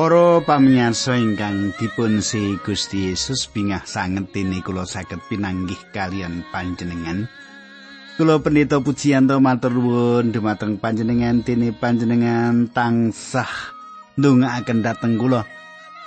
Para 0.00 0.40
pamirsa 0.40 1.12
ingkang 1.20 1.76
dipun 1.76 2.24
si 2.24 2.56
Gusti 2.64 3.12
Yesus 3.12 3.44
bingah 3.44 3.84
sanget 3.84 4.32
dene 4.32 4.64
kula 4.64 4.88
saged 4.88 5.20
pinanggih 5.28 5.76
kalian 5.92 6.40
panjenengan. 6.48 7.28
Kula 8.16 8.40
pendeta 8.40 8.80
pujiyanto 8.80 9.36
matur 9.44 9.76
nuwun 9.76 10.32
dumateng 10.32 10.80
panjenengan 10.80 11.44
dene 11.44 11.76
panjenengan 11.76 12.72
tansah 12.72 13.76
ndongaaken 14.16 14.80
dhateng 14.80 15.20
kula. 15.20 15.44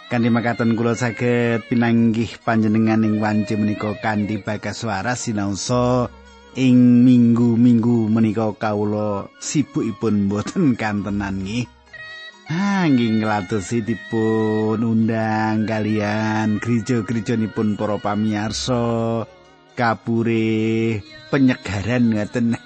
Kanthi 0.09 0.33
makaten 0.33 0.73
kula 0.73 0.97
saged 0.97 1.69
pinanggih 1.69 2.41
panjenengan 2.41 3.05
ing 3.05 3.21
wanci 3.21 3.61
menika 3.61 3.93
kanthi 4.01 4.41
bagas 4.41 4.81
waras 4.89 5.29
sinaosa 5.29 6.09
ing 6.57 7.05
minggu-minggu 7.05 8.09
menika 8.09 8.57
kawula 8.57 9.29
sibukipun 9.37 10.33
boten 10.33 10.73
kantenan 10.73 11.45
nggih. 11.45 11.82
Angging 12.51 13.23
ngladosi 13.23 13.87
dipun 13.87 14.83
undang 14.83 15.63
kalian 15.63 16.59
gereja-gerejanipun 16.59 17.79
para 17.79 17.95
pamirsa 17.95 19.23
kapure 19.79 20.99
penyegaran 21.31 22.11
ngaten. 22.11 22.59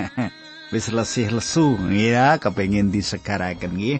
Wis 0.74 0.90
lesih 0.94 1.34
lesu 1.34 1.74
ya 1.90 2.38
kepengin 2.38 2.94
disegaraken 2.94 3.74
nggih. 3.74 3.98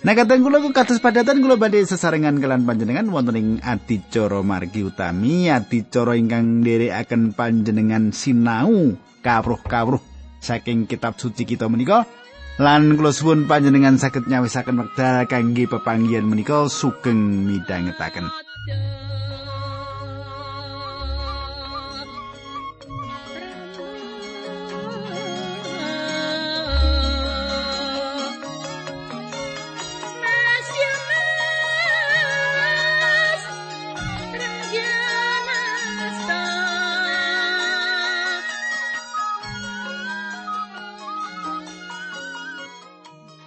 Nah 0.00 0.14
kadang 0.14 0.46
kula 0.46 0.62
kados 0.70 1.02
padatan 1.02 1.42
kula 1.42 1.58
badhe 1.58 1.82
sesarengan 1.82 2.38
kelan 2.38 2.62
panjenengan 2.62 3.10
wonten 3.10 3.36
ing 3.36 3.48
adicara 3.60 4.40
margi 4.40 4.86
utami 4.86 5.50
adicara 5.50 6.14
ingkang 6.14 6.62
nderekaken 6.62 7.34
panjenengan 7.36 8.14
sinau 8.14 8.96
kawruh-kawruh 9.20 10.00
saking 10.40 10.88
kitab 10.88 11.20
suci 11.20 11.44
kita 11.44 11.68
menika 11.68 12.08
Lan 12.58 12.98
kula 12.98 13.14
suwun 13.14 13.46
panjenengan 13.46 14.00
saged 14.00 14.26
nyawisaken 14.26 14.80
wekdal 14.80 15.28
kangge 15.30 15.70
pepanggihan 15.70 16.26
menika 16.26 16.66
sugeng 16.66 17.46
midhangetaken. 17.46 18.26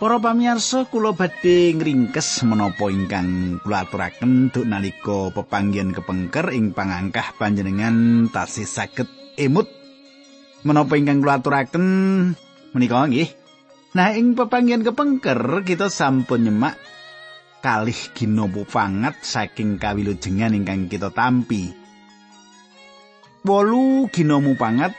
Para 0.04 0.20
pamirsa 0.20 0.84
kula 0.92 1.16
badhe 1.16 1.80
ngringkes 1.80 2.44
menapa 2.44 2.92
ingkang 2.92 3.64
kula 3.64 3.88
aturaken 3.88 4.52
duk 4.52 4.68
nalika 4.68 5.32
pepanggihan 5.32 5.96
kepengker 5.96 6.52
ing 6.52 6.76
pangangkah 6.76 7.32
panjenengan 7.40 8.28
tasih 8.28 8.68
saged 8.68 9.08
emut 9.40 9.72
menapa 10.68 11.00
ingkang 11.00 11.24
kula 11.24 11.40
aturaken 11.40 11.86
menika 12.76 13.08
nggih. 13.08 13.32
Nah 13.96 14.12
ing 14.12 14.36
pepanggihan 14.36 14.84
kepengker 14.84 15.64
kita 15.64 15.88
sampun 15.88 16.52
nyemak 16.52 16.76
kalih 17.64 18.12
ginomo 18.12 18.68
pangat 18.68 19.24
saking 19.24 19.80
kawilujengan 19.80 20.52
ingkang 20.52 20.92
kita 20.92 21.16
tampi. 21.16 21.72
Wolu 23.48 24.12
ginomo 24.12 24.52
pangat 24.60 24.92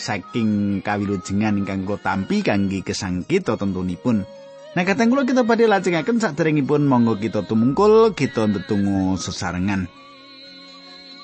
saking 0.00 0.80
kawilujengan 0.80 1.60
ingkang 1.60 1.84
kula 1.84 2.00
tampi 2.00 2.40
kangge 2.40 2.80
kesangkita 2.80 3.60
tentunipun. 3.60 4.24
Nah 4.72 4.82
kateng 4.88 5.12
kula 5.12 5.28
kita 5.28 5.44
badhe 5.44 5.68
lajengaken 5.68 6.16
saderengipun 6.16 6.88
monggo 6.88 7.20
kita 7.20 7.44
tumungkul 7.44 8.16
kita 8.16 8.48
ndedonga 8.48 9.20
sesarengan. 9.20 10.00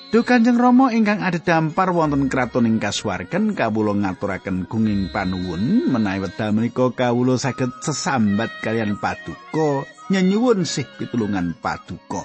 Duh 0.07 0.23
Kanjeng 0.23 0.55
Rama 0.55 0.95
ingkang 0.95 1.19
ada 1.19 1.35
dampar 1.35 1.91
wonten 1.91 2.31
kraton 2.31 2.63
ing 2.63 2.79
kasuwarken 2.79 3.51
kawula 3.51 3.91
ngaturaken 3.91 4.63
gunging 4.63 5.11
panuwun 5.11 5.91
menawi 5.91 6.23
wekdal 6.23 6.55
menika 6.55 6.95
kawula 6.95 7.35
saged 7.35 7.75
sesambat 7.83 8.47
kalian 8.63 8.95
paduka 8.95 9.83
nyenyuwun 10.07 10.63
sih 10.63 10.87
pitulungan 10.95 11.59
paduka. 11.59 12.23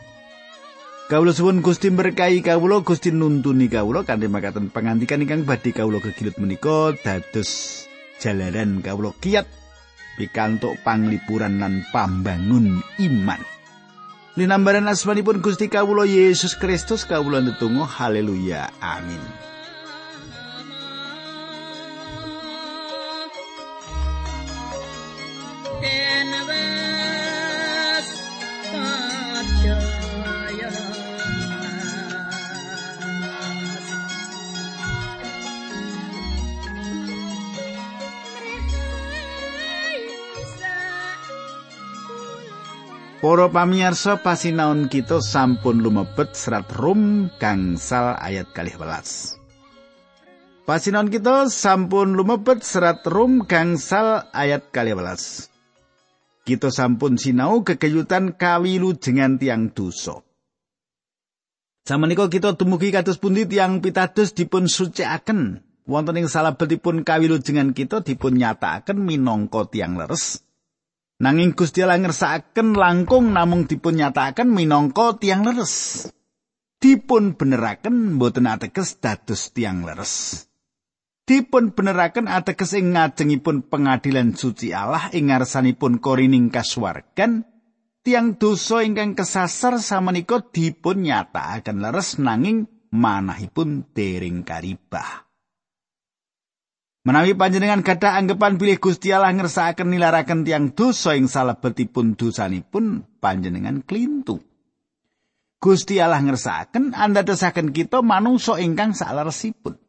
Kawula 1.13 1.37
suwun 1.37 1.61
Gusti 1.61 1.93
berkahi 1.93 2.41
kawula 2.41 2.81
Gusti 2.81 3.13
nuntuni 3.13 3.69
kawula 3.69 4.01
kanthi 4.01 4.33
makaten 4.33 4.73
pangandikan 4.73 5.21
ingkang 5.21 5.45
badhe 5.45 5.69
kawula 5.69 6.01
gegilut 6.01 6.41
menika 6.41 6.97
dados 7.05 7.85
jalaran 8.17 8.81
kawula 8.81 9.13
kiat 9.21 9.45
pikantuk 10.17 10.73
panglipuran 10.81 11.61
lan 11.61 11.85
pambangun 11.93 12.81
iman. 12.97 13.45
Linambaran 14.41 14.89
asmanipun 14.89 15.45
Gusti 15.45 15.69
kawula 15.69 16.09
Yesus 16.09 16.57
Kristus 16.57 17.05
kawula 17.05 17.45
netunggal 17.45 17.93
haleluya 17.93 18.73
amin. 18.81 19.21
Para 43.23 43.47
pamirsa 43.47 44.19
pasinaon 44.19 44.91
kita 44.91 45.23
sampun 45.23 45.79
lumebet 45.79 46.35
serat 46.35 46.67
Rum 46.75 47.31
gangsal 47.39 48.19
ayat 48.19 48.51
kalih 48.51 48.75
welas. 48.75 49.39
Pasinaon 50.67 51.07
kita 51.07 51.47
sampun 51.47 52.19
lumebet 52.19 52.67
serat 52.67 53.07
Rum 53.07 53.47
gangsal 53.47 54.27
ayat 54.35 54.75
kalih 54.75 54.99
welas. 54.99 55.55
Kita 56.43 56.75
sampun 56.75 57.15
sinau 57.15 57.63
kekeyutan 57.63 58.35
kawilujengan 58.35 59.39
tiang 59.39 59.71
dosa. 59.71 60.19
Samenika 61.87 62.27
kita 62.27 62.59
dumugi 62.59 62.91
kados 62.91 63.23
pundi 63.23 63.47
tiang 63.47 63.79
pitados 63.79 64.35
dipun 64.35 64.67
sucikaken 64.67 65.63
wonten 65.87 66.19
ing 66.19 66.27
salebetipun 66.27 67.07
kawilujengan 67.07 67.71
kita 67.71 68.03
dipun 68.03 68.35
nyatakaken 68.35 68.99
minangka 68.99 69.71
tiang 69.71 69.95
leres. 69.95 70.43
Nanging 71.23 71.55
Gusti 71.55 71.87
Allah 71.87 72.03
ngersakaken 72.03 72.75
langkung 72.75 73.31
namung 73.31 73.71
dipun 73.71 73.95
nyatakaken 73.95 74.51
minangka 74.51 75.15
tiang 75.23 75.47
leres. 75.47 76.11
Dipun 76.83 77.39
beneraken 77.39 78.19
mboten 78.19 78.51
ateges 78.51 78.99
dados 78.99 79.55
tiang 79.55 79.87
leres. 79.87 80.51
Dipun 81.23 81.79
beneraken 81.79 82.27
ateges 82.27 82.75
ing 82.75 82.99
ngajengipun 82.99 83.71
pengadilan 83.71 84.35
suci 84.35 84.75
Allah 84.75 85.15
ing 85.15 85.31
ngarsanipun 85.31 86.03
korining 86.03 86.51
kasuwargan 86.51 87.47
tiang 88.03 88.35
dosa 88.35 88.83
ingkang 88.83 89.15
kesasar 89.15 89.79
samenika 89.79 90.43
dipun 90.43 91.07
nyatakaken 91.07 91.87
leres 91.87 92.19
nanging 92.19 92.67
manahipun 92.91 93.87
dering 93.95 94.43
karibah. 94.43 95.31
Menawi 97.03 97.35
panjenengan 97.35 97.83
gadah 97.83 98.15
anggapan 98.15 98.63
bilih 98.63 98.79
Gusti 98.79 99.11
Allah 99.11 99.35
ngersakaken 99.35 99.91
nilaraken 99.91 100.47
tiang 100.47 100.71
dosa 100.71 101.19
ing 101.19 101.27
salebetipun 101.27 102.15
dosanipun 102.15 103.19
panjenengan 103.19 103.83
klintu. 103.83 104.39
Gusti 105.59 105.99
Allah 105.99 106.23
ngersakaken 106.23 106.95
andadosaken 106.95 107.75
kita 107.75 108.07
manungsa 108.07 108.63
ingkang 108.63 108.95
saleresipun. 108.95 109.83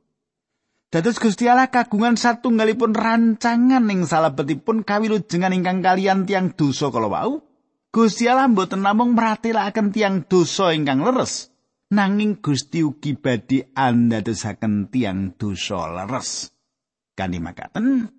Dados 0.90 1.22
Gusti 1.22 1.46
Allah 1.46 1.70
kagungan 1.70 2.18
satunggalipun 2.18 2.98
rancangan 2.98 3.86
ing 3.94 4.10
salebetipun 4.10 4.82
kawilujengan 4.82 5.54
ingkang 5.54 5.86
kalian 5.86 6.26
tiang 6.26 6.54
dosa 6.58 6.90
kala 6.90 7.14
wau. 7.14 7.46
Gusti 7.94 8.26
Allah 8.26 8.50
mboten 8.50 8.82
namung 8.82 9.14
meratelaken 9.14 9.94
tiang 9.94 10.26
dosa 10.26 10.74
ingkang 10.74 11.06
leres, 11.06 11.54
nanging 11.94 12.42
Gusti 12.42 12.82
ugi 12.82 13.14
badhe 13.18 13.70
andadosaken 13.78 14.90
tiang 14.90 15.38
dosa 15.38 15.90
leres. 15.94 16.53
Kanthi 17.14 17.38
makaten 17.38 18.10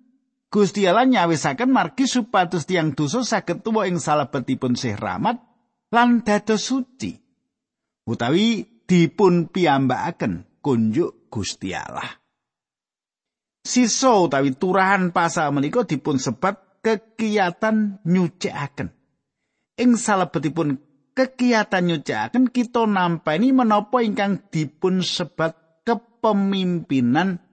Gusti 0.55 0.87
Allah 0.87 1.03
nyawisaken 1.03 1.67
margi 1.67 2.07
supados 2.07 2.63
tiang 2.63 2.95
dosa 2.95 3.27
saged 3.27 3.59
tuwa 3.59 3.83
ing 3.91 3.99
salebetipun 3.99 4.79
sih 4.79 4.95
rahmat 4.95 5.35
lan 5.91 6.23
dados 6.23 6.63
suci. 6.63 7.11
Utawi 8.07 8.63
dipun 8.87 9.51
piyambakaken 9.51 10.63
kunjuk 10.63 11.27
Gusti 11.27 11.75
Allah. 11.75 12.07
Utawi 13.65 14.55
turahan 14.55 15.11
pasal 15.11 15.51
menika 15.51 15.83
dipun 15.83 16.21
sebat 16.21 16.79
kegiatan 16.79 17.99
nyucikaken. 18.07 18.95
Ing 19.75 19.99
salebetipun 19.99 20.79
kegiatan 21.11 21.83
nyucikaken 21.83 22.47
kita 22.47 22.87
nampani 22.87 23.51
menapa 23.51 23.99
ingkang 23.99 24.39
dipun 24.47 25.03
sebat 25.03 25.83
kepemimpinan 25.83 27.44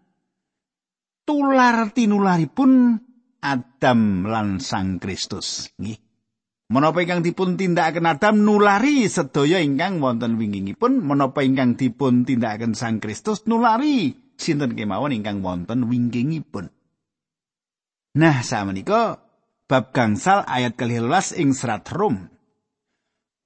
tular 1.23 1.91
tinularipun 1.95 2.99
Adam 3.43 4.27
lan 4.27 4.63
Sang 4.63 5.03
Kristus 5.03 5.71
nggih. 5.79 5.99
Menapa 6.73 7.05
ingkang 7.05 7.21
dipun 7.21 7.61
tindakaken 7.61 8.09
Adam 8.09 8.49
nulari 8.49 9.05
sedaya 9.05 9.61
ingkang 9.61 10.01
wonten 10.01 10.41
wingingipun, 10.41 11.05
menapa 11.05 11.45
ingkang 11.45 11.77
dipun 11.77 12.25
tindakaken 12.25 12.73
Sang 12.73 12.97
Kristus 12.97 13.45
nulari 13.45 14.17
sinten 14.41 14.73
kemawon 14.73 15.13
ingkang 15.13 15.45
wonten 15.45 15.85
wingingipun. 15.85 16.73
Nah, 18.17 18.41
samenika 18.41 19.21
bab 19.69 19.93
gangsal 19.93 20.49
ayat 20.49 20.77
ke-12 20.81 21.41
ing 21.41 21.53
serat 21.53 21.85
Rom. 21.93 22.29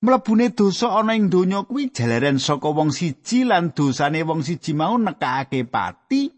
Mlebune 0.07 0.53
dosa 0.53 0.93
ana 0.95 1.17
ing 1.17 1.33
donya 1.33 1.65
kuwi 1.65 1.91
jalaran 1.91 2.37
saka 2.37 2.69
wong 2.69 2.93
siji 2.93 3.49
lan 3.49 3.73
dosane 3.73 4.23
wong 4.23 4.45
siji 4.45 4.77
mau 4.77 4.95
nekake 4.95 5.67
pati. 5.67 6.36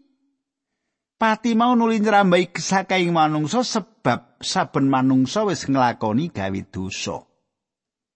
Pati 1.19 1.51
mau 1.51 1.75
nuli 1.75 1.99
nyrambai 1.99 2.47
sakaing 2.55 3.11
manungsa 3.11 3.59
sebab 3.59 4.39
saben 4.39 4.87
manungsa 4.87 5.43
wis 5.43 5.67
nglakoni 5.67 6.31
gawe 6.31 6.61
dosa. 6.71 7.27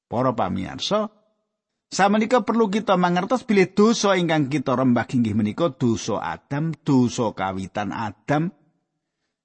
Para 0.07 0.31
pamirsa, 0.31 1.11
samenika 1.91 2.47
perlu 2.47 2.71
kita 2.71 2.95
mangertos 2.95 3.43
bilih 3.43 3.75
dosa 3.75 4.15
ingkang 4.15 4.47
kita 4.47 4.79
rembah 4.79 5.03
inggih 5.11 5.35
menika 5.35 5.67
dosa 5.75 6.23
Adam, 6.23 6.71
dosa 6.79 7.35
kawitan 7.35 7.91
Adam. 7.91 8.55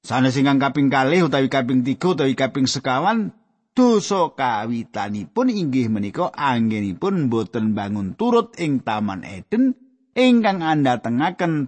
Sanes 0.06 0.38
ingkang 0.38 0.62
kaping 0.62 0.87
kalih 0.87 1.26
utawi 1.26 1.50
kaping 1.50 1.82
tiga 1.82 2.14
utawi 2.14 2.38
kaping 2.38 2.70
sekawan 2.70 3.34
dosa 3.75 4.38
kawitanipun 4.38 5.50
inggih 5.50 5.90
menika 5.90 6.31
anggenipun 6.31 7.26
boten 7.26 7.75
bangun 7.75 8.14
turut 8.14 8.55
ing 8.62 8.87
Taman 8.87 9.26
Eden 9.26 9.75
ingkang 10.14 10.62
anda 10.62 11.02
tengaken 11.02 11.66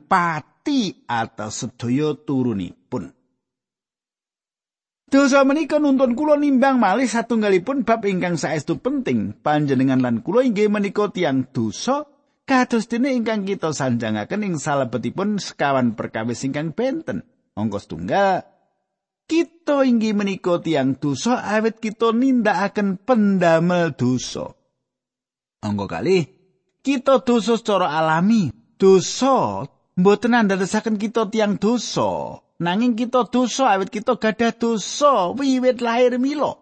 pati 0.61 1.09
atau 1.09 1.49
sedaya 1.49 2.13
turunipun. 2.21 3.09
Dosa 5.11 5.43
menika 5.43 5.83
nuntun 5.83 6.15
kula 6.15 6.39
nimbang 6.39 6.79
malih 6.79 7.09
satunggalipun 7.09 7.83
bab 7.83 8.07
ingkang 8.07 8.39
saestu 8.39 8.79
penting 8.79 9.35
panjenengan 9.41 9.99
lan 9.99 10.23
kula 10.23 10.47
inggih 10.47 10.71
menika 10.71 11.11
tiang 11.11 11.51
dosa 11.51 12.07
kados 12.47 12.87
dene 12.87 13.11
ingkang 13.19 13.43
kita 13.43 13.75
sanjangaken 13.75 14.47
ing 14.47 14.55
salebetipun 14.61 15.43
sekawan 15.43 15.99
perkawis 15.99 16.47
ingkang 16.47 16.77
benten. 16.77 17.27
Ongkos 17.59 17.91
tunggal 17.91 18.47
kita 19.27 19.83
inggih 19.83 20.15
menika 20.15 20.63
tiang 20.63 20.95
dosa 20.95 21.43
awet 21.43 21.83
kita 21.83 22.15
nindakaken 22.15 23.03
pendamel 23.03 23.99
dosa. 23.99 24.55
Anggo 25.65 25.91
kali 25.91 26.23
kita 26.87 27.25
dosa 27.25 27.59
secara 27.59 27.99
alami. 27.99 28.53
Dosa 28.81 29.69
mboten 30.01 30.33
andadosaken 30.33 30.97
kita 30.97 31.29
tiang 31.29 31.61
dosa. 31.61 32.41
Nanging 32.61 32.97
kita 32.97 33.29
dosa 33.29 33.77
awet 33.77 33.89
kita 33.93 34.17
gadah 34.17 34.53
dosa 34.57 35.33
wiwit 35.33 35.81
lahir 35.81 36.17
milo. 36.17 36.61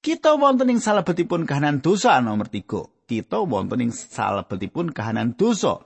Kita 0.00 0.36
wonten 0.36 0.72
ing 0.72 0.80
salebetipun 0.80 1.48
kahanan 1.48 1.80
dosa 1.80 2.20
nomor 2.20 2.48
tiga. 2.48 2.84
Kita 3.08 3.44
wonten 3.44 3.80
ing 3.80 3.92
salebetipun 3.92 4.92
kahanan 4.92 5.36
dosa. 5.36 5.80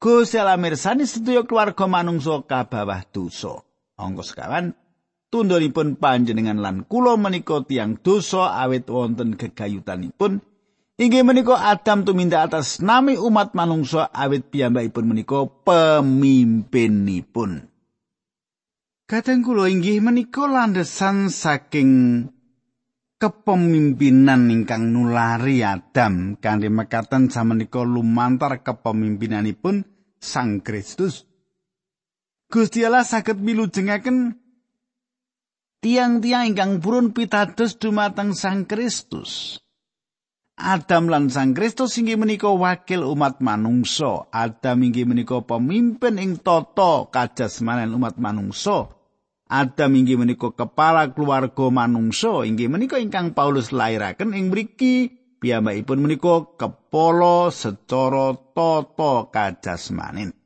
Gusti 0.00 0.40
Allah 0.40 0.56
mirsani 0.56 1.04
sedaya 1.04 1.44
keluarga 1.44 1.84
manungsa 1.84 2.40
kabawah 2.48 3.04
dosa. 3.12 3.60
Angka 4.00 4.24
sekawan 4.24 4.72
tundhonipun 5.28 6.00
panjenengan 6.00 6.56
lan 6.56 6.88
kula 6.88 7.20
menika 7.20 7.60
tiang 7.68 8.00
dosa 8.00 8.56
awit 8.64 8.88
wonten 8.88 9.36
gegayutanipun 9.36 10.40
inggih 11.00 11.24
menika 11.24 11.56
Adam 11.56 12.04
tumindak 12.04 12.52
atas 12.52 12.84
nami 12.84 13.16
umat 13.16 13.56
manungsa 13.56 14.12
awit 14.12 14.52
piyambakipun 14.52 15.08
menika 15.08 15.48
pemimpinipun. 15.64 17.64
Kadang 19.08 19.40
kula 19.40 19.72
inggih 19.72 20.04
menika 20.04 20.44
landesan 20.44 21.32
saking 21.32 22.28
kepemimpinan 23.16 24.52
ingkang 24.52 24.92
nulari 24.92 25.64
Adam 25.64 26.36
kanthi 26.36 26.68
mekaten 26.68 27.32
samenika 27.32 27.80
lumantar 27.80 28.60
kepemimpinanipun 28.60 29.88
Sang 30.20 30.60
Kristus 30.60 31.30
Gusti 32.50 32.82
Allah 32.82 33.06
saged 33.06 33.38
milujengaken 33.38 34.34
tiang-tiang 35.78 36.50
ingkang 36.50 36.82
purun 36.82 37.14
pitados 37.14 37.78
dumateng 37.78 38.34
Sang 38.34 38.66
Kristus. 38.66 39.62
Adam 40.60 41.08
lan 41.08 41.32
Sang 41.32 41.56
Kristus 41.56 41.96
inggih 41.96 42.20
menika 42.20 42.52
wakil 42.52 43.08
umat 43.08 43.40
manungsa. 43.40 44.28
Adam 44.28 44.84
inggih 44.84 45.08
menika 45.08 45.40
pemimpin 45.40 46.20
ing 46.20 46.36
tata 46.36 47.08
kajasmanan 47.08 47.96
umat 47.96 48.20
manungsa. 48.20 48.92
Adam 49.48 49.90
inggih 49.96 50.20
menika 50.20 50.52
kepala 50.52 51.08
keluarga 51.16 51.72
manungsa. 51.72 52.44
Inggih 52.44 52.68
menika 52.68 53.00
ingkang 53.00 53.32
Paulus 53.32 53.72
lairaken 53.72 54.36
ing 54.36 54.52
mriki 54.52 55.08
piyambakipun 55.40 55.98
menika 56.04 56.44
kepala 56.60 57.48
secara 57.48 58.36
tata 58.52 59.32
kajasmanin. 59.32 60.36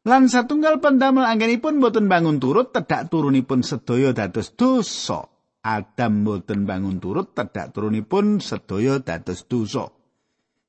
Lan 0.00 0.32
satunggal 0.32 0.80
pendamel 0.80 1.28
anggenipun 1.28 1.76
boten 1.76 2.08
bangun 2.08 2.40
turut 2.40 2.72
tedak 2.72 3.12
turunipun 3.12 3.60
sedaya 3.60 4.16
dados 4.16 4.56
dosa. 4.56 5.28
Adam 5.60 6.24
boten 6.24 6.64
bangun 6.64 6.98
turut 6.98 7.36
tedak 7.36 7.76
turunipun 7.76 8.40
sedaya 8.40 8.96
dados 9.00 9.44
dosa. 9.44 9.92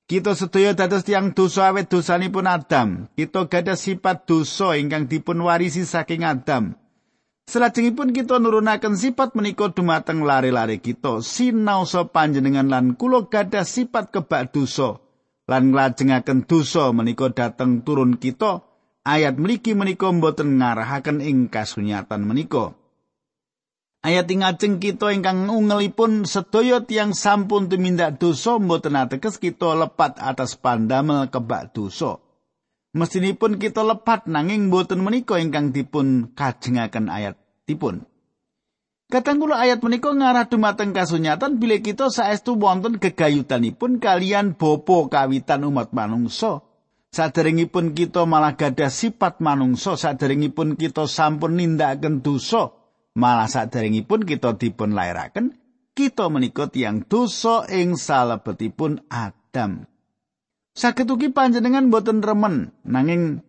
Kita 0.04 0.36
sedaya 0.36 0.76
dados 0.76 1.08
tiang 1.08 1.32
dosa 1.32 1.72
awet 1.72 1.88
dosanipun 1.88 2.44
Adam. 2.44 3.08
Kita 3.16 3.48
gadah 3.48 3.80
sifat 3.80 4.28
dosa 4.28 4.76
ingkang 4.76 5.08
dipun 5.08 5.40
warisi 5.48 5.88
saking 5.88 6.28
Adam. 6.28 6.76
Selajengipun 7.48 8.12
kita 8.12 8.36
nurunaken 8.40 9.00
sifat 9.00 9.32
menika 9.40 9.72
dumateng 9.72 10.28
lare-lare 10.28 10.84
kita. 10.84 11.24
Sinaosa 11.24 12.12
panjenengan 12.12 12.68
lan 12.68 13.00
kula 13.00 13.32
gadah 13.32 13.64
sifat 13.64 14.12
kebak 14.12 14.52
dosa. 14.52 15.00
Lan 15.48 15.72
nglajengaken 15.72 16.44
dosa 16.44 16.92
menika 16.92 17.32
dateng 17.32 17.88
turun 17.88 18.20
kita. 18.20 18.68
ayat 19.02 19.38
mliki 19.38 19.74
menika 19.74 20.10
mboten 20.14 20.62
ngarahaken 20.62 21.22
ing 21.22 21.50
kasunyatan 21.50 22.22
menika. 22.26 22.78
Ayat 24.02 24.34
ing 24.34 24.42
ajeng 24.42 24.82
kita 24.82 25.14
ingkang 25.14 25.46
ungelipun 25.46 26.26
sedaya 26.26 26.82
tiang 26.82 27.14
sampun 27.14 27.70
tumindak 27.70 28.18
dosa 28.18 28.58
mboten 28.58 28.98
ateges 28.98 29.38
kita 29.38 29.78
lepat 29.78 30.18
atas 30.18 30.58
pandamel 30.58 31.30
kebak 31.30 31.70
dosa. 31.70 32.18
Mestinipun 32.98 33.62
kita 33.62 33.86
lepat 33.86 34.26
nanging 34.26 34.74
mboten 34.74 35.06
menika 35.06 35.38
ingkang 35.38 35.70
dipun 35.70 36.34
kajengaken 36.34 37.14
ayat 37.14 37.38
dipun. 37.70 38.02
Katanggula 39.14 39.62
ayat 39.62 39.86
menika 39.86 40.10
ngarah 40.10 40.50
dumateng 40.50 40.98
kasunyatan 40.98 41.62
bila 41.62 41.78
kita 41.78 42.10
saestu 42.10 42.58
wonten 42.58 42.98
gegayutanipun 42.98 44.02
kalian 44.02 44.58
bopo 44.58 45.14
kawitan 45.14 45.62
umat 45.70 45.94
manungsa. 45.94 46.66
Saderengipun 47.14 47.94
kita 47.94 48.24
malah 48.24 48.58
gadah 48.58 48.88
sifat 48.88 49.44
manungsa, 49.44 50.00
saderengipun 50.00 50.80
kita 50.80 51.12
sampun 51.12 51.60
nindakaken 51.60 52.24
dosa, 52.24 52.72
malah 53.18 53.48
saderengipun 53.48 54.24
kita 54.24 54.56
dipun 54.56 54.96
lairaken, 54.96 55.56
kita 55.92 56.32
menika 56.32 56.72
tiyang 56.72 57.04
dosa 57.06 57.68
ing 57.68 58.00
salebetipun 58.00 59.04
Adam. 59.12 59.88
Saged 60.72 61.12
ugi 61.12 61.30
panjenengan 61.36 61.92
boten 61.92 62.24
remen, 62.24 62.72
nanging 62.88 63.44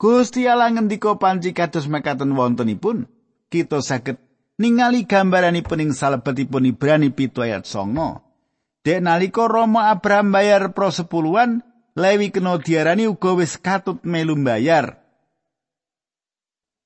Gusti 0.00 0.48
Allah 0.48 0.72
ngendika 0.72 1.14
panci 1.20 1.52
kados 1.54 1.86
mekaten 1.86 2.32
wontenipun, 2.34 3.06
kita 3.52 3.84
saged 3.84 4.18
ningali 4.56 5.04
gambaranipun 5.04 5.84
ing 5.84 5.90
salebetipun 5.92 6.66
Ibrani 6.66 7.12
7 7.12 7.44
ayat 7.44 7.68
9. 7.68 8.82
Dek 8.82 8.98
nalika 8.98 9.46
Rama 9.46 9.94
Abraham 9.94 10.34
bayar 10.34 10.74
pro 10.74 10.90
sepuluhan, 10.90 11.62
Lewi 11.92 12.32
kena 12.32 12.56
diarani 12.56 13.04
uga 13.04 13.36
wis 13.36 13.60
katut 13.60 14.00
melu 14.00 14.32
mbayar. 14.32 15.01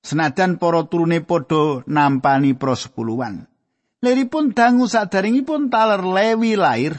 Senajan 0.06 0.62
para 0.62 0.86
turune 0.86 1.18
padha 1.18 1.82
nampani 1.90 2.54
prosepuluhan. 2.54 3.50
Leripun 3.98 4.54
dangu 4.54 4.86
sadaringipun 4.86 5.66
taler 5.66 5.98
Lewi 5.98 6.54
lair, 6.54 6.94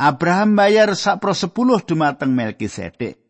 Abraham 0.00 0.56
bayar 0.56 0.96
sak 0.96 1.20
prosepuluh 1.20 1.84
dumateng 1.84 2.32
Melkisedek. 2.32 3.20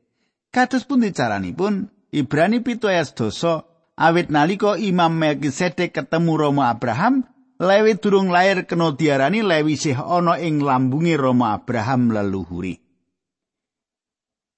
Kados 0.55 0.87
pun 0.87 1.03
dicaranipun, 1.03 1.91
Ibrani 2.15 2.63
pitu 2.63 2.87
ayat 2.87 3.19
dosa, 3.19 3.67
awit 3.99 4.31
nalika 4.31 4.79
Imam 4.79 5.19
Melkisedek 5.19 5.91
ketemu 5.91 6.39
Romo 6.39 6.63
Abraham, 6.63 7.27
Lewi 7.59 7.99
durung 7.99 8.31
lair 8.31 8.71
kena 8.71 8.95
diarani 8.95 9.43
Lewi 9.43 9.75
sih 9.75 9.99
ana 9.99 10.39
ing 10.39 10.63
lambungi 10.63 11.19
Romo 11.19 11.51
Abraham 11.51 12.15
leluhuri. 12.15 12.82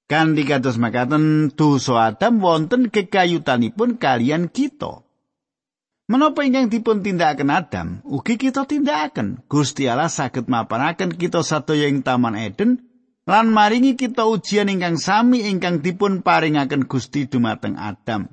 Kanthi 0.04 0.44
kados 0.44 0.76
makaten 0.76 1.48
dosa 1.56 2.12
Adam 2.12 2.44
wonten 2.44 2.92
kekayutanipun 2.92 3.96
kalian 3.96 4.52
kita. 4.52 5.00
Menapa 6.04 6.44
ingkang 6.44 6.68
dipun 6.68 7.00
tindakaken 7.00 7.48
Adam, 7.48 7.88
ugi 8.04 8.36
kita 8.36 8.68
tindakaken. 8.68 9.40
Gusti 9.48 9.88
Allah 9.88 10.12
saged 10.12 10.52
mapanaken 10.52 11.16
kita 11.16 11.40
sadaya 11.40 11.88
ing 11.88 12.04
Taman 12.04 12.36
Eden 12.36 12.84
lan 13.24 13.48
maringi 13.48 13.96
kita 13.96 14.28
ujian 14.28 14.68
ingkang 14.68 15.00
sami 15.00 15.48
ingkang 15.48 15.80
dipun 15.80 16.20
paringaken 16.20 16.84
Gusti 16.84 17.24
dumateng 17.24 17.80
Adam. 17.80 18.28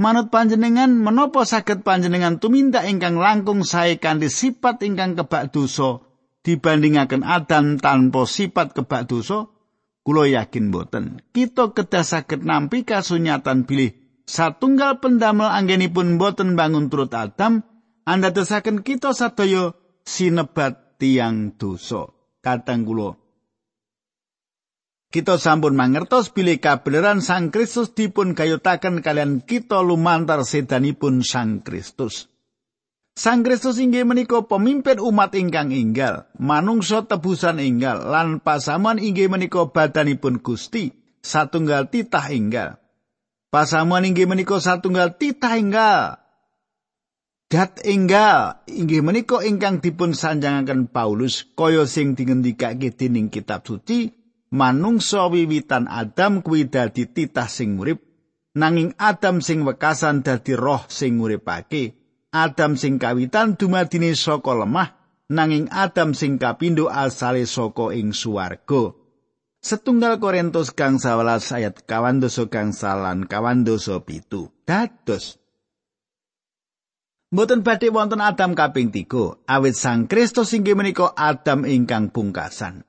Manut 0.00 0.32
panjenengan 0.32 0.88
menapa 0.88 1.44
saged 1.44 1.84
panjenengan 1.84 2.40
tumindak 2.40 2.88
ingkang 2.88 3.20
langkung 3.20 3.68
sae 3.68 4.00
kanthi 4.00 4.32
sifat 4.32 4.80
ingkang 4.80 5.20
kebak 5.20 5.52
dosa 5.52 6.00
dibandingaken 6.40 7.20
Adam 7.20 7.76
tanpa 7.76 8.24
sifat 8.24 8.72
kebak 8.72 9.04
dosa? 9.04 9.52
Kulo 10.02 10.26
yakin 10.26 10.74
boten. 10.74 11.22
Kita 11.30 11.70
kedah 11.70 12.02
saged 12.02 12.42
nampi 12.42 12.82
kasunyatan 12.82 13.70
bilih 13.70 13.94
satunggal 14.26 14.98
pendamel 14.98 15.46
anggenipun 15.46 16.18
boten 16.18 16.58
bangun 16.58 16.90
turut 16.90 17.14
Adam, 17.14 17.62
anda 18.02 18.34
tesaken 18.34 18.82
kita 18.82 19.14
sadaya 19.14 19.78
sinebat 20.02 20.98
tiang 20.98 21.54
dosa. 21.54 22.10
Katang 22.42 22.82
kulo 22.82 23.22
Kita 25.14 25.38
sampun 25.38 25.78
mangertos 25.78 26.34
bilih 26.34 26.58
kabeneran 26.58 27.22
Sang 27.22 27.54
Kristus 27.54 27.94
dipun 27.94 28.34
gayutaken 28.34 28.98
kalian 28.98 29.38
kita 29.46 29.78
lumantar 29.78 30.42
sedanipun 30.42 31.22
Sang 31.22 31.62
Kristus. 31.62 32.31
Sang 33.12 33.44
Kristus 33.44 33.76
inggih 33.76 34.08
menika 34.08 34.40
pemimpin 34.48 34.96
umat 34.96 35.36
ingkang 35.36 35.68
inggal, 35.68 36.32
manungsa 36.40 37.04
tebusan 37.04 37.60
inggal 37.60 38.08
lan 38.08 38.40
pasaman 38.40 38.96
inggih 38.96 39.28
menika 39.28 39.68
badanipun 39.68 40.40
Gusti, 40.40 40.96
satunggal 41.20 41.92
titah 41.92 42.32
inggal. 42.32 42.80
Pasaman 43.52 44.08
inggih 44.08 44.24
menika 44.24 44.56
satunggal 44.56 45.20
titah 45.20 45.60
inggal. 45.60 46.22
Dat 47.52 47.84
inggal 47.84 48.64
inggih 48.64 49.04
menika 49.04 49.44
ingkang 49.44 49.84
dipun 49.84 50.16
sanjangaken 50.16 50.88
Paulus 50.88 51.44
kaya 51.52 51.84
sing 51.84 52.16
dingendikake 52.16 52.96
dening 52.96 53.28
kitab 53.28 53.68
suci 53.68 54.08
manungsa 54.48 55.28
wiwitan 55.28 55.84
Adam 55.84 56.40
kuwi 56.40 56.72
dadi 56.72 57.04
titah 57.12 57.52
sing 57.52 57.76
urip 57.76 58.00
nanging 58.56 58.96
Adam 58.96 59.44
sing 59.44 59.68
wekasan 59.68 60.24
dadi 60.24 60.56
roh 60.56 60.88
sing 60.88 61.20
uripake 61.20 62.01
Adam 62.32 62.80
sing 62.80 62.96
kawitan 62.96 63.60
dumadine 63.60 64.16
saka 64.16 64.56
lemah 64.56 64.96
nanging 65.28 65.68
Adam 65.68 66.16
sing 66.16 66.40
kapindo 66.40 66.88
asale 66.88 67.44
saka 67.44 67.92
ing 67.92 68.16
swarga 68.16 68.96
Setunggal 69.62 70.18
Korintus 70.18 70.74
kang 70.74 70.98
11 70.98 71.54
ayat 71.54 71.86
kawan 71.86 72.18
dosa 72.18 72.50
kang 72.50 72.74
salan 72.74 73.30
kawan 73.30 73.62
dosa 73.62 74.02
pitu. 74.02 74.50
Dados. 74.66 75.38
Mboten 77.30 77.62
badhe 77.62 77.94
wonten 77.94 78.18
Adam 78.18 78.58
kaping 78.58 78.90
tiga, 78.90 79.38
awit 79.46 79.78
Sang 79.78 80.10
Kristus 80.10 80.50
inggih 80.50 80.74
menika 80.74 81.14
Adam 81.14 81.62
ingkang 81.62 82.10
pungkasan. 82.10 82.82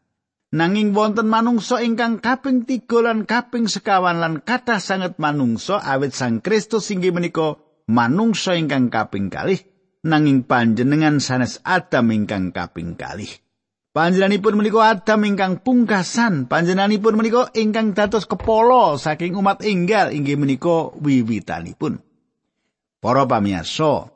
Nanging 0.49 0.97
wonten 0.97 1.29
manungsa 1.29 1.77
ingkang 1.85 2.17
kaping 2.17 2.65
tiga 2.65 3.05
lan 3.05 3.29
kaping 3.29 3.69
sekawan 3.69 4.17
lan 4.17 4.41
kathah 4.41 4.81
sanget 4.81 5.21
manungsa 5.21 5.77
awit 5.77 6.17
Sang 6.17 6.41
Kristus 6.41 6.89
inggih 6.89 7.13
menika 7.13 7.61
manungsa 7.89 8.55
ingkang 8.59 8.91
kaping 8.91 9.27
kalih 9.31 9.59
nanging 10.03 10.43
panjenengan 10.43 11.23
sanes 11.23 11.63
Adam 11.63 12.11
ingkang 12.11 12.51
kaping 12.51 12.99
kalih. 12.99 13.29
Panjenenganipun 13.93 14.57
menika 14.57 14.89
Adam 14.89 15.21
ingkang 15.21 15.61
pungkasan, 15.61 16.49
panjenenganipun 16.49 17.13
menika 17.13 17.53
ingkang 17.53 17.93
dados 17.93 18.25
kepala 18.25 18.97
saking 18.97 19.37
umat 19.37 19.61
enggal 19.61 20.09
inggih 20.09 20.33
menika 20.33 20.89
wiwitanipun. 20.97 22.01
Para 22.97 23.29
pamirsa, 23.29 24.09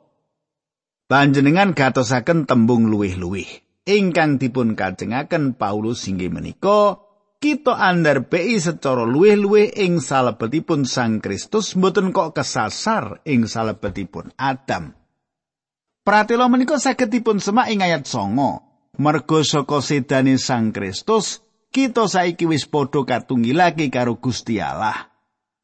panjenengan 1.06 1.78
gatosaken 1.78 2.50
tembung 2.50 2.90
luwih-luwih. 2.90 3.68
ingkang 3.88 4.36
dipun 4.36 4.76
kajengaken 4.76 5.56
Paulus 5.56 6.04
inggih 6.04 6.28
menika 6.28 7.00
kita 7.38 7.78
andar 7.78 8.26
bei 8.26 8.58
secara 8.58 9.06
luwih-luwih 9.06 9.78
ing 9.78 10.02
salebetipun 10.02 10.82
Sang 10.82 11.22
Kristus 11.22 11.78
mboten 11.78 12.10
kok 12.10 12.34
kesasar 12.34 13.22
ing 13.22 13.46
salebetipun 13.46 14.34
Adam. 14.34 14.90
Pratela 16.02 16.50
menika 16.50 16.82
saged 16.82 17.14
dipun 17.14 17.38
semak 17.38 17.70
ing 17.70 17.86
ayat 17.86 18.10
9. 18.10 18.98
Mergo 18.98 19.46
saka 19.46 19.78
sedane 19.78 20.34
Sang 20.42 20.74
Kristus, 20.74 21.38
kita 21.70 22.10
saiki 22.10 22.50
wis 22.50 22.66
padha 22.66 23.06
katunggilake 23.06 23.86
karo 23.86 24.18
Gusti 24.18 24.58
Allah. 24.58 25.06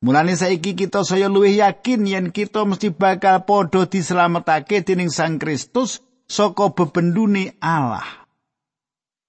Mulane 0.04 0.38
saiki 0.38 0.78
kita 0.78 1.02
saya 1.02 1.26
luwih 1.26 1.58
yakin 1.58 2.06
yen 2.06 2.26
kita 2.30 2.62
mesti 2.62 2.94
bakal 2.94 3.42
padha 3.42 3.90
dislametake 3.90 4.86
dening 4.86 5.10
Sang 5.10 5.42
Kristus 5.42 5.98
saka 6.30 6.70
bebendune 6.70 7.58
Allah. 7.58 8.06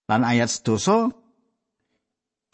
Lan 0.05 0.21
ayat 0.21 0.53
sedoso 0.53 1.24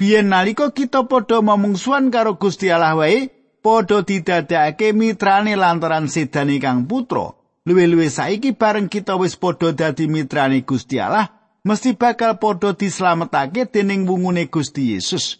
Biyen 0.01 0.33
nalika 0.33 0.73
kita 0.73 1.05
padha 1.05 1.45
mamungsuhan 1.45 2.09
karo 2.09 2.33
Gusti 2.41 2.73
Allah 2.73 2.97
wae, 2.97 3.29
padha 3.61 4.01
didadekake 4.01 4.97
mitrane 4.97 5.53
lantaran 5.53 6.09
sedane 6.09 6.57
kang 6.57 6.89
putra. 6.89 7.37
Luwih-luwih 7.69 8.09
saiki 8.09 8.57
bareng 8.57 8.89
kita 8.89 9.13
wis 9.21 9.37
padha 9.37 9.69
dadi 9.69 10.09
mitrane 10.09 10.65
Gusti 10.65 10.97
Allah, 10.97 11.29
mesti 11.61 11.93
bakal 11.93 12.41
padha 12.41 12.73
dislametake 12.73 13.69
dening 13.69 14.09
wungune 14.09 14.49
Gusti 14.49 14.97
Yesus. 14.97 15.37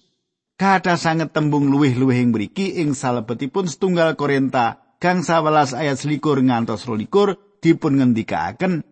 Kada 0.62 0.94
sanget 0.94 1.34
tembung 1.34 1.74
luwih-luwih 1.74 2.22
ing 2.22 2.30
mriki 2.30 2.86
ing 2.86 2.94
salebetipun 2.94 3.66
setunggal 3.66 4.14
Korinta 4.14 4.94
kang 5.02 5.26
11 5.26 5.74
ayat 5.74 5.98
21 5.98 6.22
ngantos 6.46 6.86
22 6.86 7.66
dipun 7.66 7.98
ngendikaken 7.98 8.86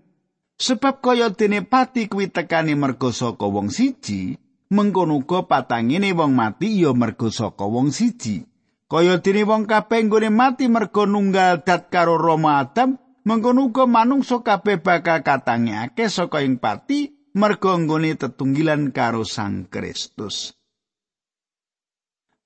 Sebab 0.57 0.97
kaya 1.05 1.29
dene 1.29 1.61
pati 1.61 2.09
kuwi 2.09 2.33
tekani 2.33 2.73
mergo 2.73 3.13
saka 3.15 3.47
wong 3.47 3.71
siji, 3.71 4.49
mengkono 4.69 5.25
uga 5.25 5.45
patangene 5.49 6.13
wong 6.13 6.33
mati 6.38 6.81
ya 6.81 6.93
mergo 6.93 7.33
saka 7.33 7.65
wong 7.65 7.89
siji. 7.89 8.45
Kaya 8.89 9.21
dene 9.21 9.45
wong 9.45 9.69
kabeh 9.69 10.09
nggone 10.09 10.29
mati 10.33 10.65
mergo 10.65 11.05
nunggal 11.05 11.61
dat 11.61 11.93
karo 11.93 12.17
Rama 12.17 12.65
Adam, 12.65 12.97
mengkono 13.25 13.69
uga 13.69 13.85
manungsa 13.85 14.41
kabeh 14.41 14.81
bakal 14.81 15.21
katangake 15.21 16.09
saka 16.09 16.41
ing 16.41 16.57
pati 16.57 17.29
mergo 17.38 17.77
nggone 17.77 18.17
tetunggilan 18.17 18.89
karo 18.89 19.21
Sang 19.25 19.69
Kristus. 19.69 20.57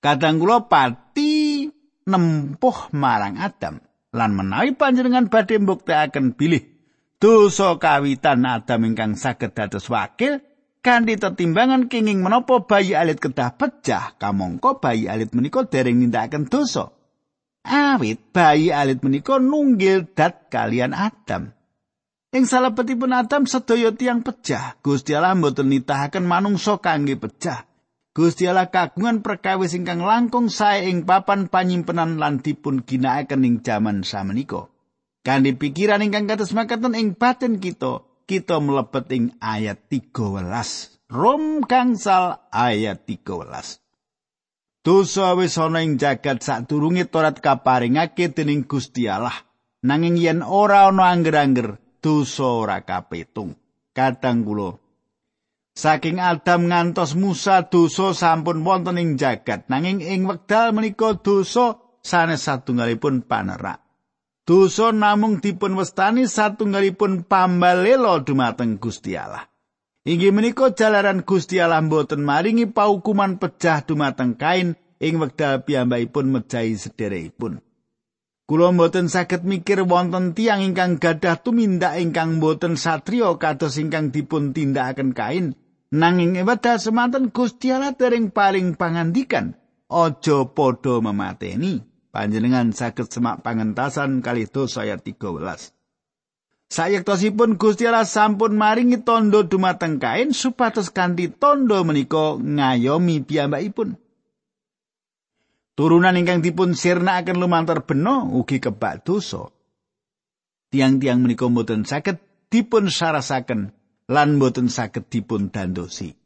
Kadang 0.04 0.44
kula 0.44 0.68
pati 0.68 1.64
nempuh 2.04 2.92
marang 2.92 3.40
Adam 3.40 3.80
lan 4.12 4.32
menawi 4.36 4.76
panjenengan 4.76 5.32
badhe 5.32 5.64
mbuktekaken 5.64 6.36
bilih 6.36 6.64
dosa 7.24 7.80
kawitan 7.80 8.44
Adam 8.44 8.84
ingkang 8.84 9.16
saged 9.16 9.56
dados 9.56 9.88
wakil 9.88 10.44
kanthi 10.84 11.16
tetimbangan 11.16 11.88
kenging 11.88 12.20
menapa 12.20 12.68
bayi 12.68 12.94
alit 12.94 13.24
kedah 13.24 13.56
pecah 13.56 14.20
kamangka 14.20 14.78
bayi 14.84 15.08
alit 15.08 15.32
menika 15.32 15.64
dereng 15.64 16.04
nindakaken 16.04 16.52
dosa. 16.52 16.92
Awit 17.64 18.36
bayi 18.36 18.76
alit 18.76 19.00
menika 19.00 19.40
nunggil 19.40 20.12
dat 20.12 20.52
kalian 20.52 20.92
Adam. 20.92 21.56
Ing 22.36 22.44
salebetipun 22.44 23.16
Adam 23.16 23.48
sedaya 23.48 23.96
tiang 23.96 24.22
pecah 24.22 24.76
Gusti 24.84 25.16
Allah 25.16 25.40
mboten 25.40 25.72
nitahaken 25.72 26.28
manungsa 26.28 26.78
kangge 26.84 27.16
pecah. 27.16 27.64
Gusti 28.14 28.46
Allah 28.46 28.70
kagungan 28.70 29.26
perkawis 29.26 29.74
ingkang 29.74 30.04
langkung 30.04 30.52
sae 30.52 30.86
ing 30.86 31.08
papan 31.08 31.50
panyimpenan 31.50 32.22
lan 32.22 32.46
dipun 32.46 32.86
ginakaken 32.86 33.42
ing 33.42 33.56
jaman 33.66 34.06
samenika. 34.06 34.70
Kanthi 35.24 35.56
pikiran 35.56 36.04
ingkang 36.04 36.30
kados 36.30 36.52
makaten 36.52 36.94
ing 36.94 37.16
batin 37.16 37.58
kita, 37.64 38.04
kita 38.24 38.64
mlebet 38.64 39.06
ing 39.12 39.26
ayat 39.44 39.86
13. 39.92 41.12
Rom 41.12 41.62
kangsal 41.68 42.50
ayat 42.50 43.06
13. 43.06 43.84
Dosa 44.84 45.36
wis 45.40 45.56
ana 45.60 45.80
ing 45.84 45.96
jagat 45.96 46.44
sadurunge 46.44 47.08
Torat 47.08 47.40
kaparingake 47.40 48.32
dening 48.32 48.68
Gusti 48.68 49.08
Allah. 49.08 49.36
Nanging 49.84 50.16
yen 50.16 50.40
ora 50.40 50.88
ana 50.88 51.12
angger-angger, 51.12 52.00
dosa 52.00 52.48
ora 52.48 52.80
kapetung. 52.88 53.56
Kadang 53.94 54.48
kula 54.48 54.80
Saking 55.74 56.22
Adam 56.22 56.70
ngantos 56.70 57.18
Musa 57.18 57.66
dosa 57.66 58.14
sampun 58.14 58.62
wonten 58.62 59.02
ing 59.02 59.18
jagat 59.18 59.66
nanging 59.74 60.06
ing 60.06 60.30
wekdal 60.30 60.70
menika 60.70 61.18
dosa 61.18 61.82
sanes 62.00 62.46
satunggalipun 62.46 63.26
panerak. 63.26 63.83
Dosa 64.44 64.92
namung 64.92 65.40
dipun 65.40 65.80
wastani 65.80 66.28
satunggalipun 66.28 67.24
pambalela 67.24 68.20
dumateng 68.24 68.76
Gusti 68.80 69.16
Allah. 69.16 69.48
Inggih 70.04 70.36
menika 70.36 70.68
jalaran 70.76 71.24
Gusti 71.24 71.64
Allah 71.64 71.80
mboten 71.80 72.28
maringi 72.28 72.68
paukuman 72.68 73.40
pecah 73.40 73.88
dumateng 73.88 74.36
kain 74.36 74.76
ing 75.00 75.16
wekdal 75.16 75.64
piyambakipun 75.64 76.28
mejahi 76.28 76.76
sederekipun. 76.76 77.64
Kula 78.44 78.76
mboten 78.76 79.08
saged 79.08 79.48
mikir 79.48 79.88
wonten 79.88 80.36
tiang 80.36 80.60
ingkang 80.60 81.00
gadah 81.00 81.40
tumindak 81.40 81.96
ingkang 81.96 82.44
mboten 82.44 82.76
satriya 82.76 83.40
kados 83.40 83.80
ingkang 83.80 84.12
dipun 84.12 84.52
tindakaken 84.52 85.16
kain. 85.16 85.56
Nanging 85.96 86.36
wedal 86.44 86.82
semanten 86.82 87.32
Gusti 87.32 87.72
Allah 87.72 87.96
dereng 87.96 88.34
paling 88.34 88.76
pangandikan, 88.76 89.56
aja 89.88 90.44
padha 90.52 91.00
memateni. 91.00 91.93
Panjenengan 92.14 92.70
saged 92.70 93.10
semak 93.10 93.42
pangentasan 93.42 94.22
kali 94.22 94.46
dosa 94.46 94.86
ayat 94.86 95.02
13. 95.02 95.74
Sayektosipun 96.70 97.58
Gusti 97.58 97.90
Allah 97.90 98.06
sampun 98.06 98.54
maringi 98.54 99.02
tondo 99.02 99.46
dumateng 99.46 99.98
kain 99.98 100.34
supados 100.34 100.94
kanthi 100.94 101.30
tondo 101.30 101.82
menika 101.82 102.38
ngayomi 102.38 103.26
piyambakipun. 103.26 103.98
Turunan 105.74 106.18
ingkang 106.18 106.46
dipun 106.46 106.78
sirnakaken 106.78 107.42
lumantar 107.42 107.82
beno 107.82 108.30
ugi 108.30 108.62
kebak 108.62 109.02
dosa. 109.02 109.50
Tiang-tiang 110.70 111.22
menika 111.22 111.50
mboten 111.50 111.86
saged 111.86 112.22
dipun 112.50 112.94
sarasaken 112.94 113.74
lan 114.10 114.38
mboten 114.38 114.70
saged 114.70 115.10
dipun 115.10 115.50
dandosi. 115.50 116.23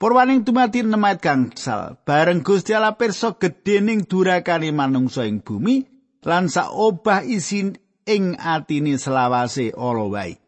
Purwaning 0.00 0.48
dumati 0.48 0.80
nemat 0.80 1.20
gangsal, 1.20 2.00
bareng 2.08 2.40
Gusti 2.40 2.72
Allah 2.72 2.96
pirsa 2.96 3.36
gedhening 3.36 4.08
durakane 4.08 4.72
manungsa 4.72 5.28
ing 5.28 5.44
bumi 5.44 5.84
lan 6.24 6.48
sak 6.48 6.72
obah 6.72 7.20
isin 7.20 7.76
ing 8.08 8.32
atine 8.40 8.96
selawase 8.96 9.76
ala 9.76 10.08
wae. 10.08 10.40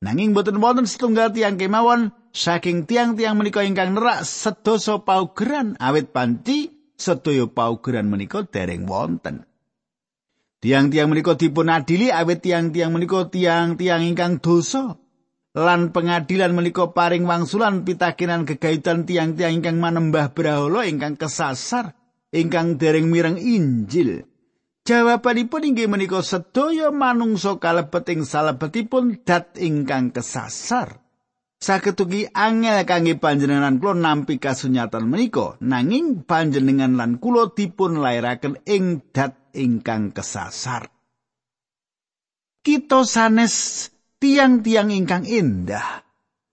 Nanging 0.00 0.32
boten 0.32 0.64
wonten 0.64 0.88
setunggal 0.88 1.28
tiang 1.36 1.60
kemawon 1.60 2.16
saking 2.32 2.88
tiang-tiang 2.88 3.36
menika 3.36 3.60
ingkang 3.68 3.92
nerak 3.92 4.24
sedasa 4.24 5.04
paugeran 5.04 5.76
awit 5.76 6.16
panci 6.16 6.72
sedaya 6.96 7.52
paugeran 7.52 8.08
menika 8.08 8.48
dereng 8.48 8.88
wonten. 8.88 9.44
Tiang-tiang 10.64 11.12
menika 11.12 11.36
dipun 11.36 11.68
adili 11.68 12.08
awit 12.08 12.40
tiang-tiang 12.40 12.96
menika 12.96 13.28
tiang-tiang 13.28 14.08
ingkang 14.08 14.40
dosa. 14.40 14.99
Lan 15.50 15.90
pengadilan 15.90 16.54
menika 16.54 16.94
paring 16.94 17.26
wangsulan 17.26 17.82
pitakinan 17.82 18.46
gegayutan 18.46 19.02
tiang-tiang 19.02 19.58
ingkang 19.58 19.82
manembah 19.82 20.30
brahala 20.30 20.86
ingkang 20.86 21.18
kesasar, 21.18 21.98
ingkang 22.30 22.78
dereng 22.78 23.10
mireng 23.10 23.34
Injil. 23.34 24.30
Jawabanipun 24.86 25.74
inggih 25.74 25.90
menika 25.90 26.22
sedaya 26.22 26.94
manungsa 26.94 27.58
kalebet 27.58 28.06
ing 28.14 28.22
salebetipun 28.22 29.26
dat 29.26 29.58
ingkang 29.58 30.14
kesasar. 30.14 31.02
Saketuki 31.60 32.24
angel 32.32 32.88
kangge 32.88 33.20
panjenengan 33.20 33.76
kula 33.76 33.92
nampi 33.92 34.40
kasunyatan 34.40 35.04
menika 35.04 35.60
nanging 35.60 36.24
panjenengan 36.24 36.96
lan 36.96 37.20
kula 37.20 37.52
dipun 37.52 38.00
lairaken 38.00 38.64
ing 38.64 39.04
dat 39.12 39.36
ingkang 39.52 40.16
kesasar. 40.16 40.88
Kita 42.64 43.04
sanes 43.04 43.88
tiang-tiang 44.20 44.92
ingkang 44.92 45.26
indah. 45.26 46.04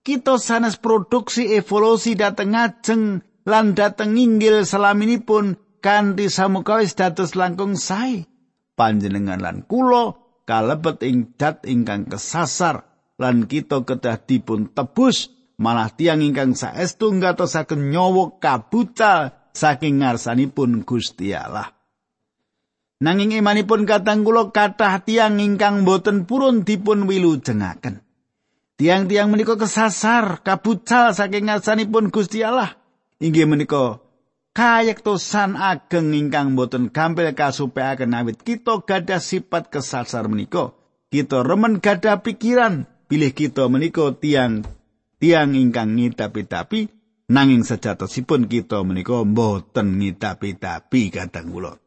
Kita 0.01 0.39
sanes 0.39 0.79
produksi 0.79 1.51
evolusi 1.51 2.15
dateng 2.15 2.55
ngajeng 2.55 3.03
lan 3.47 3.75
dateng 3.75 4.15
inggil 4.15 4.63
selaminipun 4.67 5.59
kanthi 5.79 6.27
samukawis 6.27 6.99
dados 6.99 7.37
langkung 7.39 7.79
sae 7.79 8.27
panjenengan 8.75 9.39
lan 9.39 9.63
kula 9.63 10.19
kalebet 10.43 10.99
ing 11.07 11.31
dat 11.39 11.63
ingkang 11.63 12.11
kesasar 12.11 12.83
lan 13.15 13.47
kita 13.47 13.87
kedah 13.87 14.19
dipun 14.19 14.67
tebus 14.75 15.31
malah 15.57 15.89
tiang 15.89 16.21
ingkang 16.21 16.53
saestu 16.53 17.15
ngatosaken 17.15 17.89
nyawa 17.89 18.35
kabucal 18.37 19.31
saking 19.55 20.03
ngarsanipun 20.03 20.83
Gusti 20.83 21.31
Allah 21.31 21.76
Nanging 22.97 23.37
imanipun 23.37 23.85
katang 23.85 24.25
kula 24.25 24.49
kathah 24.49 25.05
tiang 25.05 25.37
ingkang 25.37 25.85
boten 25.85 26.25
purun 26.25 26.65
dipun 26.65 27.05
wilujengaken. 27.05 28.01
Tiang-tiang 28.77 29.29
menika 29.29 29.53
kesasar, 29.53 30.41
kabucal 30.41 31.13
saking 31.13 31.45
ngarsanipun 31.45 32.09
Gusti 32.09 32.41
Allah. 32.41 32.73
Inggih 33.21 33.45
menika 33.45 34.01
kayektosan 34.57 35.53
ageng 35.53 36.09
ingkang 36.17 36.57
boten 36.57 36.89
gampil 36.89 37.37
kasupeaken 37.37 38.17
awit. 38.17 38.41
Kita 38.41 38.81
gadah 38.81 39.21
sifat 39.21 39.69
kesasar 39.69 40.25
menika. 40.25 40.73
Kita 41.13 41.45
remen 41.45 41.77
gadah 41.77 42.25
pikiran. 42.25 42.89
Pilih 43.05 43.29
kita 43.29 43.69
menika 43.69 44.09
tiang 44.17 44.65
tiang 45.21 45.53
ingkang 45.53 45.93
ngitapi-tapi. 45.93 46.89
Nanging 47.29 47.61
sejatosipun 47.61 48.49
kita 48.49 48.81
menika 48.81 49.21
boten 49.21 50.01
ngitapi-tapi 50.01 51.13
kadang 51.13 51.53
kula 51.53 51.77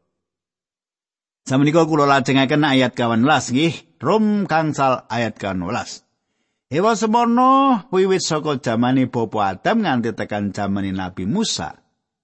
Samenika 1.41 1.83
kula 1.89 2.05
lajengaken 2.05 2.63
ayat 2.63 2.93
18 2.93 3.25
nggih. 3.25 3.73
Rom 4.01 4.49
kangsal 4.49 5.05
ayat 5.09 5.37
18 5.37 5.61
Ewa 6.71 6.95
semono 6.95 7.83
wiwit 7.91 8.23
saka 8.23 8.55
jamane 8.63 9.11
Bapa 9.11 9.59
Adam 9.59 9.83
nganti 9.83 10.15
tekan 10.15 10.55
jamane 10.55 10.95
Nabi 10.95 11.27
Musa. 11.27 11.75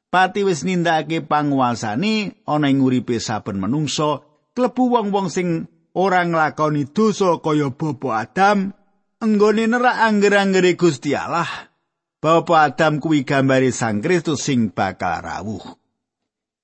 Pati 0.07 0.47
wis 0.47 0.63
nindakake 0.63 1.19
panguasane 1.27 2.47
ana 2.47 2.71
ing 2.71 2.79
uripe 2.79 3.19
saben 3.19 3.59
manungsa 3.59 4.23
klebu 4.55 4.95
wong-wong 4.95 5.27
sing 5.27 5.67
ora 5.91 6.23
nglakoni 6.23 6.87
dosa 6.95 7.43
kaya 7.43 7.75
bapa 7.75 8.23
Adam 8.23 8.71
enggone 9.19 9.67
nerak 9.67 9.99
angger-anggere 9.99 10.79
Gusti 10.79 11.11
Allah. 11.11 11.67
Bapa 12.23 12.71
Adam 12.71 13.03
kuwi 13.03 13.27
gambare 13.27 13.69
Sang 13.75 13.99
Kristus 13.99 14.47
sing 14.47 14.71
bakal 14.71 15.21
rawuh. 15.21 15.75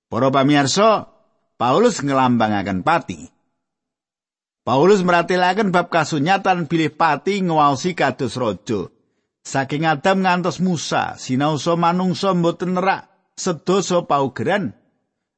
Para 0.08 0.32
pamirsa, 0.34 1.13
Paulus 1.56 2.02
ngelambangaken 2.04 2.82
pati. 2.82 3.30
Paulus 4.64 5.04
meratelaken 5.04 5.76
bab 5.76 5.92
kasunyatan 5.92 6.72
bilih 6.72 6.96
pati 6.96 7.44
ngawaosi 7.44 7.94
kados 7.94 8.40
raja. 8.40 8.88
Saking 9.44 9.84
Adam 9.84 10.24
ngantos 10.24 10.64
Musa, 10.64 11.20
sinausa 11.20 11.76
manungsa 11.76 12.32
mboten 12.32 12.80
nerak 12.80 13.12
sedasa 13.34 14.06
paugeran 14.06 14.78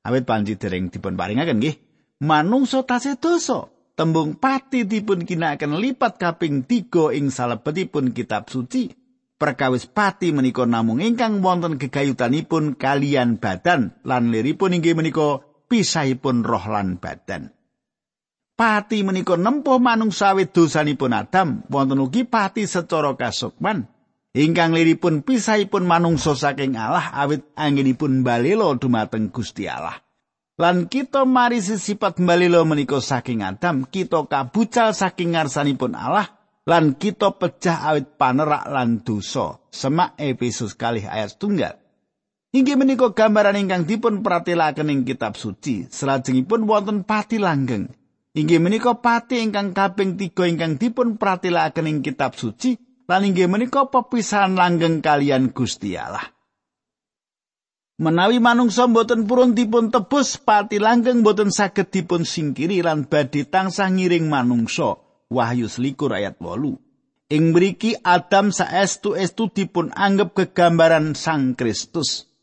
awit 0.03 0.27
panci 0.27 0.59
dereng 0.59 0.91
dipun 0.91 1.15
paringaken 1.15 1.57
nggih 1.63 1.75
manungsa 2.21 2.83
tasih 2.83 3.15
dosa 3.17 3.71
tembung 3.95 4.35
pati 4.35 4.83
dipun 4.83 5.23
kinakaken 5.23 5.79
lipat 5.79 6.19
kaping 6.19 6.67
tiga 6.67 7.15
ing 7.15 7.31
salebetipun 7.31 8.11
kitab 8.11 8.51
suci 8.51 8.91
perkawis 9.39 9.87
pati 9.87 10.35
menika 10.35 10.67
namung 10.67 10.99
ingkang 10.99 11.39
wonten 11.39 11.79
gegayutanipun 11.79 12.75
kalian 12.75 13.39
badan 13.39 13.95
lan 14.03 14.29
liripun 14.29 14.75
inggih 14.75 14.93
menika 14.93 15.41
pisahipun 15.67 16.45
roh 16.45 16.65
lan 16.69 16.97
badan 17.01 17.51
Pati 18.55 19.03
menika 19.03 19.35
nempuh 19.35 19.83
manungsa 19.83 20.31
awit 20.31 20.55
dosanipun 20.55 21.11
Adam 21.11 21.67
wonten 21.67 21.99
ugi 21.99 22.23
pati 22.23 22.63
secara 22.63 23.11
kasukman 23.19 23.83
ingkang 24.31 24.75
liripun 24.75 25.23
pisahipun 25.23 25.87
manungsa 25.87 26.35
saking 26.35 26.75
Allah 26.75 27.11
awit 27.15 27.43
anggenipun 27.55 28.23
balelo 28.23 28.75
dumateng 28.75 29.31
Gusti 29.31 29.67
Allah. 29.67 29.99
Lan 30.55 30.87
kita 30.87 31.27
mari 31.27 31.59
sifat 31.59 32.19
balelo 32.23 32.63
menika 32.63 33.03
saking 33.03 33.43
Adam, 33.43 33.83
kita 33.83 34.23
kabucal 34.23 34.95
saking 34.95 35.35
ngarsanipun 35.35 35.91
Allah, 35.91 36.31
lan 36.63 36.95
kita 36.95 37.35
pecah 37.35 37.91
awit 37.91 38.15
panerak 38.15 38.63
lan 38.71 39.03
dosa. 39.03 39.59
Semak 39.67 40.15
Efesus 40.15 40.71
kali 40.79 41.03
ayat 41.03 41.35
tunggal. 41.35 41.75
Inggih 42.55 42.79
menika 42.79 43.11
gambaran 43.11 43.67
ingkang 43.67 43.83
dipun 43.83 44.23
pratelaken 44.23 44.87
ing 44.87 45.03
kitab 45.03 45.35
suci, 45.35 45.91
salajengipun 45.91 46.63
wonten 46.63 47.03
pati 47.03 47.35
langgeng. 47.35 47.91
Inggih 48.31 48.63
menika 48.63 48.95
pati 48.95 49.43
ingkang 49.43 49.75
kaping 49.75 50.15
tiga 50.15 50.47
ingkang 50.47 50.79
dipun 50.79 51.19
pratelaken 51.19 51.83
ing 51.83 51.99
kitab 51.99 52.39
suci, 52.39 52.79
lan 53.11 53.27
inggih 53.27 53.51
menika 53.51 53.91
pepisahan 53.91 54.55
langgeng 54.55 55.03
kalian 55.03 55.51
Gusti 55.51 55.99
Allah. 55.99 56.31
Menawi 57.99 58.39
manungsa 58.39 58.87
boten 58.87 59.27
purun 59.27 59.51
dipun 59.51 59.91
tebus 59.91 60.39
pati 60.39 60.79
langgeng 60.79 61.27
boten 61.27 61.51
saged 61.51 61.91
dipun 61.91 62.23
singkiri 62.23 62.79
lan 62.79 63.11
badhe 63.11 63.43
tansah 63.51 63.91
ngiring 63.91 64.31
manungsa. 64.31 64.95
Wahyu 65.27 65.67
selikur 65.67 66.15
ayat 66.15 66.39
8. 66.39 67.35
Ing 67.35 67.51
mriki 67.51 67.99
Adam 67.99 68.55
saestu 68.55 69.11
estu 69.19 69.51
dipun 69.51 69.91
anggap 69.91 70.31
kegambaran 70.31 71.19
Sang 71.19 71.51
Kristus. 71.59 72.34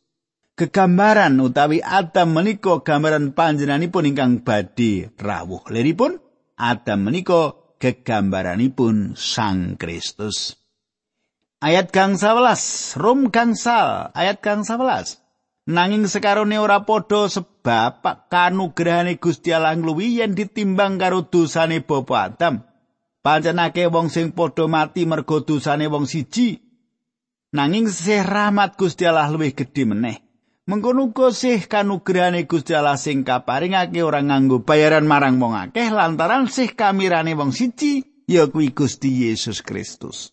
Kegambaran 0.62 1.42
utawi 1.42 1.82
Adam 1.82 2.38
menika 2.38 2.86
gambaran 2.86 3.34
panjenenganipun 3.34 4.14
ingkang 4.14 4.46
badhe 4.46 5.10
rawuh. 5.18 5.66
Liripun 5.66 6.22
Adam 6.54 7.02
menika 7.02 7.58
gegambaranipun 7.82 9.18
Sang 9.18 9.74
Kristus. 9.74 10.54
Ayat 11.58 11.90
gang 11.90 12.14
11, 12.14 12.94
Rom 12.94 13.34
gangsal, 13.34 14.14
ayat 14.14 14.38
gang 14.38 14.62
11. 14.62 15.18
Nanging 15.66 16.06
sekarone 16.06 16.54
ora 16.62 16.86
padha 16.86 17.26
sebab 17.26 18.30
kanugrahane 18.30 19.18
Gusti 19.18 19.50
Allah 19.50 19.74
ngluwi 19.74 20.22
yen 20.22 20.38
ditimbang 20.38 20.94
karo 20.94 21.26
dosane 21.26 21.82
Bapa 21.82 22.30
Adam. 22.30 22.62
Panjenake 23.18 23.90
wong 23.90 24.14
sing 24.14 24.30
padha 24.30 24.70
mati 24.70 25.10
mergo 25.10 25.42
dosane 25.42 25.90
wong 25.90 26.06
siji. 26.06 26.54
Nanging 27.50 27.90
sih 27.90 28.22
rahmat 28.22 28.78
Gusti 28.78 29.10
Allah 29.10 29.26
luwih 29.26 29.58
gedhe 29.58 29.90
meneh. 29.90 30.21
Mengkono 30.62 31.10
sih 31.34 31.58
kanugrahane 31.66 32.46
Gusti 32.46 32.70
Allah 32.70 32.94
sing 32.94 33.26
kaparingake 33.26 33.98
ora 33.98 34.22
nganggo 34.22 34.62
bayaran 34.62 35.10
marang 35.10 35.42
wong 35.42 35.58
akeh 35.58 35.90
lantaran 35.90 36.46
sih 36.46 36.70
kamirane 36.70 37.34
wong 37.34 37.50
siji 37.50 38.06
ya 38.30 38.46
kuwi 38.46 38.70
Gusti 38.70 39.26
Yesus 39.26 39.58
Kristus. 39.58 40.30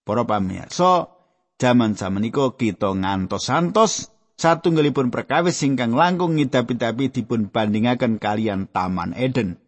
Para 0.00 0.24
pamirsa, 0.24 1.12
jaman-jaman 1.60 2.32
kita 2.32 2.88
ngantos-antos 2.88 4.08
satunggalipun 4.40 5.12
perkawis 5.12 5.60
ingkang 5.60 5.92
langkung 5.92 6.40
ngidapi-dapi 6.40 7.12
dipun 7.12 7.52
bandingaken 7.52 8.16
kalian 8.16 8.64
Taman 8.64 9.12
Eden. 9.12 9.60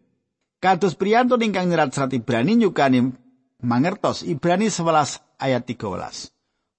Kados 0.57 0.97
priyantun 0.97 1.45
ingkang 1.45 1.69
nyerat 1.69 1.93
serat 1.93 2.17
Ibrani 2.17 2.57
nyukani 2.57 3.13
mangertos 3.61 4.25
Ibrani 4.25 4.73
11 4.73 5.21
ayat 5.37 5.69
13. 5.69 6.32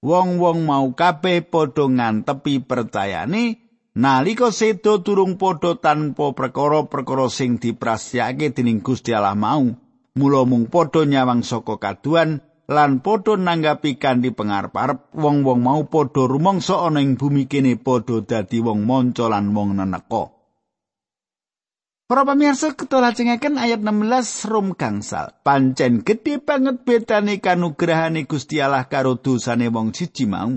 Wong-wong 0.05 0.69
mau 0.69 0.93
kabeh 0.93 1.49
padha 1.49 1.89
ngantepi 1.89 2.61
percayane 2.61 3.57
nalika 3.97 4.53
sedo 4.53 5.01
turung 5.01 5.41
padha 5.41 5.81
tanpa 5.81 6.37
perkara-perkara 6.37 7.33
sing 7.33 7.57
diprasyake 7.57 8.53
dening 8.53 8.85
Gusti 8.85 9.17
Allah 9.17 9.33
mau 9.33 9.65
mula 10.13 10.45
mung 10.45 10.69
padha 10.69 11.09
nyawang 11.09 11.41
saka 11.41 11.81
kaduan 11.81 12.45
lan 12.69 13.01
padha 13.01 13.41
nanggapi 13.41 13.97
kanthi 13.97 14.29
pangarep-arep 14.37 15.17
wong-wong 15.17 15.65
mau 15.65 15.81
padha 15.89 16.29
rumangsa 16.29 16.85
ana 16.85 17.01
ing 17.01 17.17
bumi 17.17 17.49
kene 17.49 17.81
padha 17.81 18.21
dadi 18.21 18.61
wong 18.61 18.85
manca 18.85 19.33
lan 19.33 19.57
wong 19.57 19.73
neneka 19.81 20.34
Para 22.05 22.21
pamirsa 22.29 22.77
lajengaken 22.77 23.57
ayat 23.57 23.81
16 23.81 24.53
Rum 24.53 24.77
gangsal. 24.77 25.41
Pancen 25.41 26.05
gedhe 26.05 26.37
banget 26.37 26.85
bedane 26.85 27.41
kanugrahane 27.41 28.29
Gusti 28.29 28.61
Allah 28.61 28.85
karo 28.93 29.17
dosane 29.17 29.73
wong 29.73 29.97
siji 29.97 30.29
mau. 30.29 30.53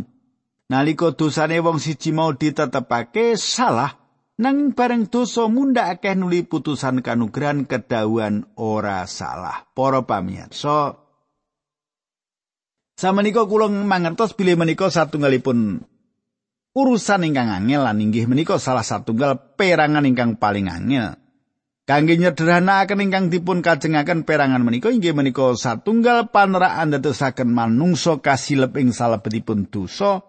Nalika 0.68 1.16
dosane 1.16 1.64
wong 1.64 1.80
siji 1.80 2.12
mau 2.12 2.36
ditetepake 2.36 3.40
salah, 3.40 3.96
nang 4.44 4.76
bareng 4.76 5.08
dosa 5.08 5.48
munda 5.48 5.88
akeh 5.88 6.20
nuli 6.20 6.44
putusan 6.44 7.00
kanugrahan 7.00 7.64
kedawuhan 7.64 8.52
ora 8.60 9.08
salah. 9.08 9.72
Para 9.72 10.04
pamirsa, 10.04 11.00
samenika 13.00 13.48
kula 13.48 13.72
mangertos 13.72 14.36
bilih 14.36 14.60
menika 14.60 14.92
satunggalipun 14.92 15.80
urusan 16.76 17.24
ingkang 17.24 17.56
angel 17.56 17.88
lan 17.88 18.04
inggih 18.04 18.28
menika 18.28 18.60
salah 18.60 18.84
satunggal 18.84 19.56
perangan 19.56 20.04
ingkang 20.04 20.36
paling 20.36 20.68
angel. 20.68 21.16
Kangge 21.88 22.20
nyederhanakaken 22.20 23.00
ingkang 23.00 23.32
dipun 23.32 23.64
kajengaken 23.64 24.28
perangan 24.28 24.60
menika 24.60 24.92
inggih 24.92 25.16
menika 25.16 25.56
satunggal 25.56 26.28
paneraan 26.36 26.92
dadosaken 26.92 27.48
manungsa 27.48 28.20
kasilep 28.20 28.76
ing 28.76 28.92
salebetipun 28.92 29.72
dosa 29.72 30.20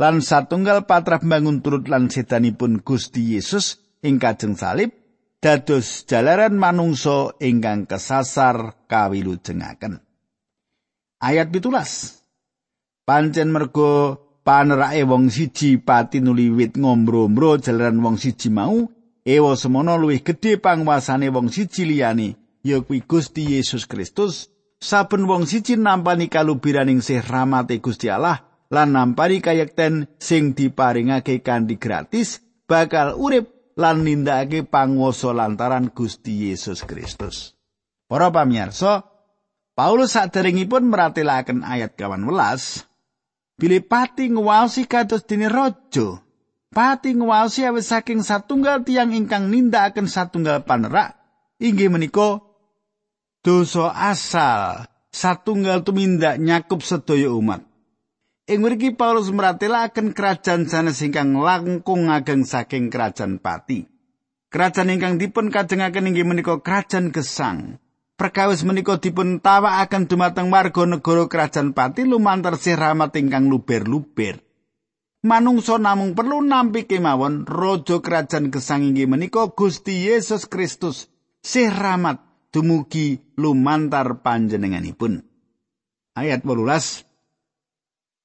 lan 0.00 0.24
satunggal 0.24 0.88
patrap 0.88 1.20
bangun 1.20 1.60
turut 1.60 1.84
lan 1.84 2.08
sedanipun 2.08 2.80
Gusti 2.80 3.36
Yesus 3.36 3.76
ing 4.00 4.16
kajeng 4.16 4.56
salib 4.56 4.96
dados 5.36 6.08
jalaran 6.08 6.56
manungsa 6.56 7.36
ingkang 7.44 7.84
kesasar 7.84 8.88
kawilujengaken. 8.88 10.00
Ayat 11.20 11.52
17. 11.52 13.04
Pancen 13.04 13.52
mergo 13.52 14.16
panerake 14.48 15.04
wong 15.04 15.28
siji 15.28 15.76
pati 15.76 16.24
nuli 16.24 16.48
wit 16.48 16.80
ngombro-ombro 16.80 17.60
jalaran 17.60 18.00
wong 18.00 18.16
siji 18.16 18.48
mau 18.48 18.88
Ewa 19.22 19.54
semono 19.54 19.94
luwih 19.94 20.26
gedhe 20.26 20.58
panguasane 20.58 21.30
wong 21.30 21.46
siji 21.46 21.86
liyane, 21.86 22.34
ya 22.66 22.82
kuwi 22.82 23.06
Gusti 23.06 23.54
Yesus 23.54 23.86
Kristus. 23.86 24.50
Saben 24.82 25.30
wong 25.30 25.46
siji 25.46 25.78
nampani 25.78 26.26
kalubiraning 26.26 26.98
sih 27.06 27.22
rahmate 27.22 27.78
Gusti 27.78 28.10
Allah 28.10 28.42
lan 28.66 28.90
nampani 28.98 29.38
kayekten 29.38 30.10
sing 30.18 30.58
diparingake 30.58 31.38
kanthi 31.46 31.78
gratis 31.78 32.42
bakal 32.66 33.14
urip 33.14 33.46
lan 33.78 34.02
nindakake 34.02 34.66
panguwasa 34.66 35.30
lantaran 35.30 35.94
Gusti 35.94 36.50
Yesus 36.50 36.82
Kristus. 36.82 37.54
Para 38.10 38.34
pamirsa, 38.34 39.06
Paulus 39.72 40.18
saderengipun 40.18 40.90
meratelaken 40.90 41.62
ayat 41.62 41.94
18, 41.94 42.26
bilih 43.54 43.86
pati 43.86 44.34
ngwaosi 44.34 44.90
kados 44.90 45.24
dene 45.24 45.46
raja 45.46 46.18
pati 46.72 47.12
ngwaosi 47.12 47.68
awis 47.68 47.92
saking 47.92 48.24
satunggal 48.24 48.82
tiang 48.82 49.12
ingkang 49.12 49.52
nindakaken 49.52 50.08
satunggal 50.08 50.64
panerak. 50.64 51.14
Inggih 51.62 51.92
menika 51.92 52.42
dosa 53.44 53.92
asal 53.94 54.88
satunggal 55.12 55.84
tumindak 55.86 56.40
nyakup 56.40 56.82
sedaya 56.82 57.30
umat. 57.30 57.62
Ing 58.50 58.58
mriki 58.58 58.90
Paulus 58.98 59.30
meratelaken 59.30 60.10
kerajaan 60.10 60.66
sanes 60.66 60.98
ingkang 60.98 61.38
langkung 61.38 62.10
ageng 62.10 62.42
saking 62.42 62.90
kerajaan 62.90 63.38
pati. 63.38 63.86
Kerajaan 64.50 64.90
ingkang 64.90 65.16
dipun 65.22 65.54
kajengaken 65.54 66.10
inggih 66.10 66.26
menika 66.26 66.58
kerajaan 66.58 67.14
gesang. 67.14 67.78
Perkawis 68.18 68.66
menika 68.66 68.98
dipun 68.98 69.38
tawakaken 69.38 70.10
dumateng 70.10 70.50
warga 70.50 70.82
negara 70.84 71.24
kerajaan 71.30 71.70
pati 71.70 72.02
lumantar 72.02 72.58
sih 72.58 72.74
rahmat 72.74 73.14
ingkang 73.14 73.46
luber-luber. 73.46 74.42
Manungsa 75.22 75.78
namung 75.78 76.18
perlu 76.18 76.42
nampi 76.42 76.84
kemawon 76.84 77.46
raja 77.46 78.02
kerajaan 78.02 78.50
gesang 78.50 78.82
inggih 78.82 79.06
menika 79.06 79.48
Gusti 79.54 80.10
Yesus 80.10 80.50
Kristus. 80.50 81.08
Sih 81.42 81.66
rahmat 81.66 82.22
dumugi 82.54 83.18
lumantar 83.38 84.22
panjenenganipun. 84.22 85.22
Ayat 86.14 86.44
18 86.44 87.10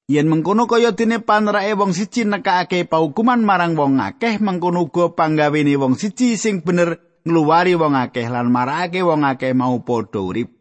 Yen 0.08 0.32
mengkono 0.32 0.72
kaya 0.72 0.96
dene 0.96 1.20
panrake 1.20 1.76
wong 1.76 1.92
siji 1.92 2.24
nekake 2.24 2.88
paukuman 2.88 3.44
marang 3.44 3.76
wong 3.76 4.00
akeh 4.00 4.40
mengkono 4.40 4.88
uga 4.88 5.12
panggawene 5.12 5.76
wong 5.76 6.00
siji 6.00 6.40
sing 6.40 6.64
bener 6.64 6.96
ngluwari 7.28 7.76
wong 7.76 7.92
akeh 7.92 8.24
lan 8.32 8.48
marake 8.48 9.04
wong 9.04 9.28
akeh 9.28 9.52
mau 9.52 9.84
padha 9.84 10.24
urip 10.24 10.57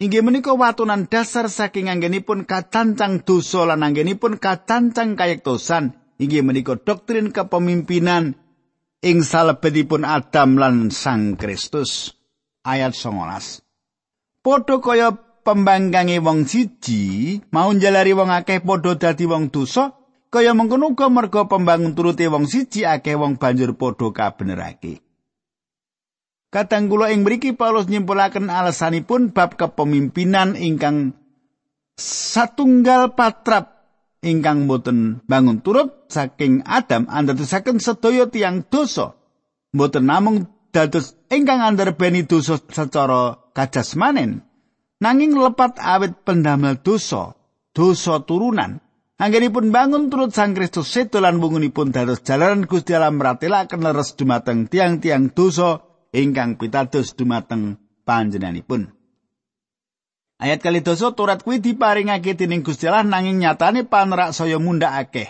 Inggih 0.00 0.24
menika 0.24 0.56
watunan 0.56 1.12
dasar 1.12 1.52
saking 1.52 1.92
anggenipun 1.92 2.48
kacancang 2.48 3.20
dosa 3.20 3.68
lan 3.68 3.84
anggenipun 3.84 4.40
kacancang 4.40 5.12
kayektosan. 5.12 5.92
Inggih 6.16 6.40
menika 6.40 6.72
doktrin 6.80 7.36
kepemimpinan 7.36 8.32
ing 9.04 9.20
salebetipun 9.20 10.08
Adam 10.08 10.56
lan 10.56 10.88
Sang 10.88 11.36
Kristus. 11.36 12.16
Ayat 12.64 12.96
19. 12.96 13.60
Padha 14.40 14.76
kaya 14.80 15.12
pembangkange 15.44 16.16
wong 16.24 16.48
siji 16.48 17.36
mau 17.52 17.68
njalari 17.68 18.16
wong 18.16 18.32
akeh 18.32 18.64
padha 18.64 18.96
dadi 18.96 19.28
wong 19.28 19.52
dosa, 19.52 20.00
kaya 20.32 20.56
mengkono 20.56 20.96
uga 20.96 21.12
merga 21.12 21.44
pembangun 21.44 21.92
turute 21.92 22.24
wong 22.24 22.48
siji 22.48 22.88
akeh 22.88 23.20
wong 23.20 23.36
banjur 23.36 23.76
padha 23.76 24.08
kabenerake. 24.16 25.09
Kadang 26.50 26.90
kula 26.90 27.14
ing 27.14 27.22
mriki 27.22 27.54
Paulus 27.54 27.86
nyimpulaken 27.86 28.50
alasanipun 28.50 29.30
bab 29.30 29.54
kepemimpinan 29.54 30.58
ingkang 30.58 31.14
satunggal 31.94 33.14
patrap 33.14 33.86
ingkang 34.18 34.66
boten 34.66 35.22
bangun 35.30 35.62
turut 35.62 36.10
saking 36.10 36.66
Adam 36.66 37.06
andadosaken 37.06 37.78
sedaya 37.78 38.26
tiang 38.26 38.66
dosa. 38.66 39.14
Boten 39.70 40.10
namung 40.10 40.50
dados 40.74 41.14
ingkang 41.30 41.62
andarbeni 41.62 42.26
dosa 42.26 42.58
secara 42.58 43.38
kajasmanen, 43.54 44.42
nanging 44.98 45.38
lepat 45.38 45.78
awit 45.78 46.26
pendamel 46.26 46.82
dosa, 46.82 47.38
dosa 47.70 48.26
turunan. 48.26 48.82
Anggenipun 49.20 49.68
bangun 49.70 50.08
turut 50.08 50.32
Sang 50.32 50.56
Kristus 50.56 50.90
sedolan 50.90 51.38
bungunipun 51.38 51.94
dados 51.94 52.24
jalanan 52.26 52.64
Gusti 52.66 52.96
Allah 52.96 53.12
meratelaken 53.14 53.84
leres 53.84 54.16
dumateng 54.16 54.66
tiang-tiang 54.66 55.30
dosa 55.36 55.89
ingkang 56.10 56.58
pitados 56.58 57.14
dumateng 57.14 57.78
panjenenganipun. 58.06 58.90
Ayat 60.40 60.64
kali 60.64 60.80
doso 60.80 61.12
turat 61.12 61.44
kuwi 61.44 61.60
diparingake 61.60 62.32
dening 62.32 62.64
Gusti 62.64 62.88
Allah 62.88 63.04
nanging 63.04 63.44
nyatane 63.44 63.84
panerak 63.84 64.32
saya 64.32 64.56
munda 64.56 64.96
akeh. 64.96 65.28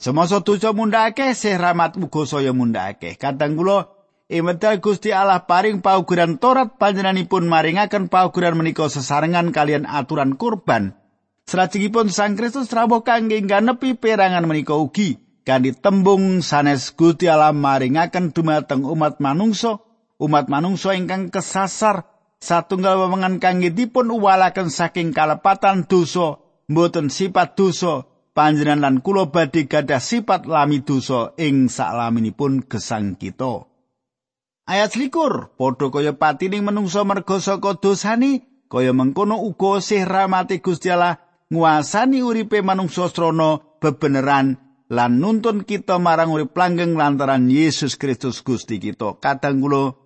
Semasa 0.00 0.40
dosa 0.40 0.72
munda 0.72 1.04
akeh, 1.04 1.36
sih 1.36 1.52
rahmat 1.58 2.00
uga 2.00 2.24
saya 2.24 2.56
munda 2.56 2.88
akeh. 2.88 3.18
Kadang 3.20 3.60
kula 3.60 3.92
Imedal 4.28 4.84
Gusti 4.84 5.08
Allah 5.08 5.48
paring 5.48 5.80
pauguran 5.80 6.36
Torat 6.36 6.76
panjenenganipun 6.76 7.48
maringaken 7.48 8.12
pauguran 8.12 8.60
menika 8.60 8.84
sesarengan 8.88 9.56
kalian 9.56 9.88
aturan 9.88 10.36
kurban. 10.36 10.92
Salajengipun 11.48 12.12
Sang 12.12 12.36
Kristus 12.36 12.68
rawuh 12.68 13.00
kangge 13.00 13.40
ngganepi 13.40 13.96
perangan 13.96 14.44
menika 14.44 14.76
ugi 14.76 15.16
kanthi 15.48 15.72
tembung 15.72 16.44
sanes 16.44 16.92
Gusti 16.92 17.24
Allah 17.24 17.56
maringaken 17.56 18.36
dumateng 18.36 18.84
umat 18.84 19.16
manungsa 19.16 19.80
umat 20.18 20.50
manungsa 20.50 20.98
ingkang 20.98 21.30
kesasar 21.30 22.06
satunggal 22.42 22.98
wewengan 23.06 23.42
kangge 23.42 23.70
dipun 23.74 24.10
uwalaken 24.10 24.70
saking 24.70 25.14
kalepatan 25.14 25.86
dosa 25.86 26.42
mboten 26.70 27.10
sifat 27.10 27.58
dosa 27.58 28.06
panjenengan 28.34 28.82
lan 28.82 28.96
kula 29.02 29.34
badhe 29.34 29.66
gadah 29.66 29.98
sifat 29.98 30.46
lami 30.46 30.86
dosa 30.86 31.34
ing 31.34 31.66
saklaminipun 31.66 32.70
gesang 32.70 33.18
kita. 33.18 33.66
Ayat 34.68 34.94
likur 35.00 35.56
padha 35.56 35.90
kaya 35.90 36.12
patining 36.14 36.62
menungsa 36.62 37.02
merga 37.02 37.40
saka 37.40 37.74
dosani 37.80 38.44
kaya 38.68 38.92
mengkono 38.92 39.40
uga 39.42 39.80
sih 39.82 40.04
rahmati 40.04 40.60
Gusti 40.60 40.92
Allah 40.92 41.18
nguasani 41.48 42.20
uripe 42.20 42.60
manungsa 42.60 43.08
srana 43.08 43.64
bebeneran 43.80 44.60
lan 44.92 45.12
nuntun 45.18 45.64
kita 45.64 45.96
marang 45.96 46.30
urip 46.36 46.52
langgeng 46.52 46.94
lantaran 47.00 47.48
Yesus 47.48 47.96
Kristus 47.96 48.44
Gusti 48.44 48.76
kita. 48.76 49.16
Kadang 49.18 49.64
kula 49.64 49.97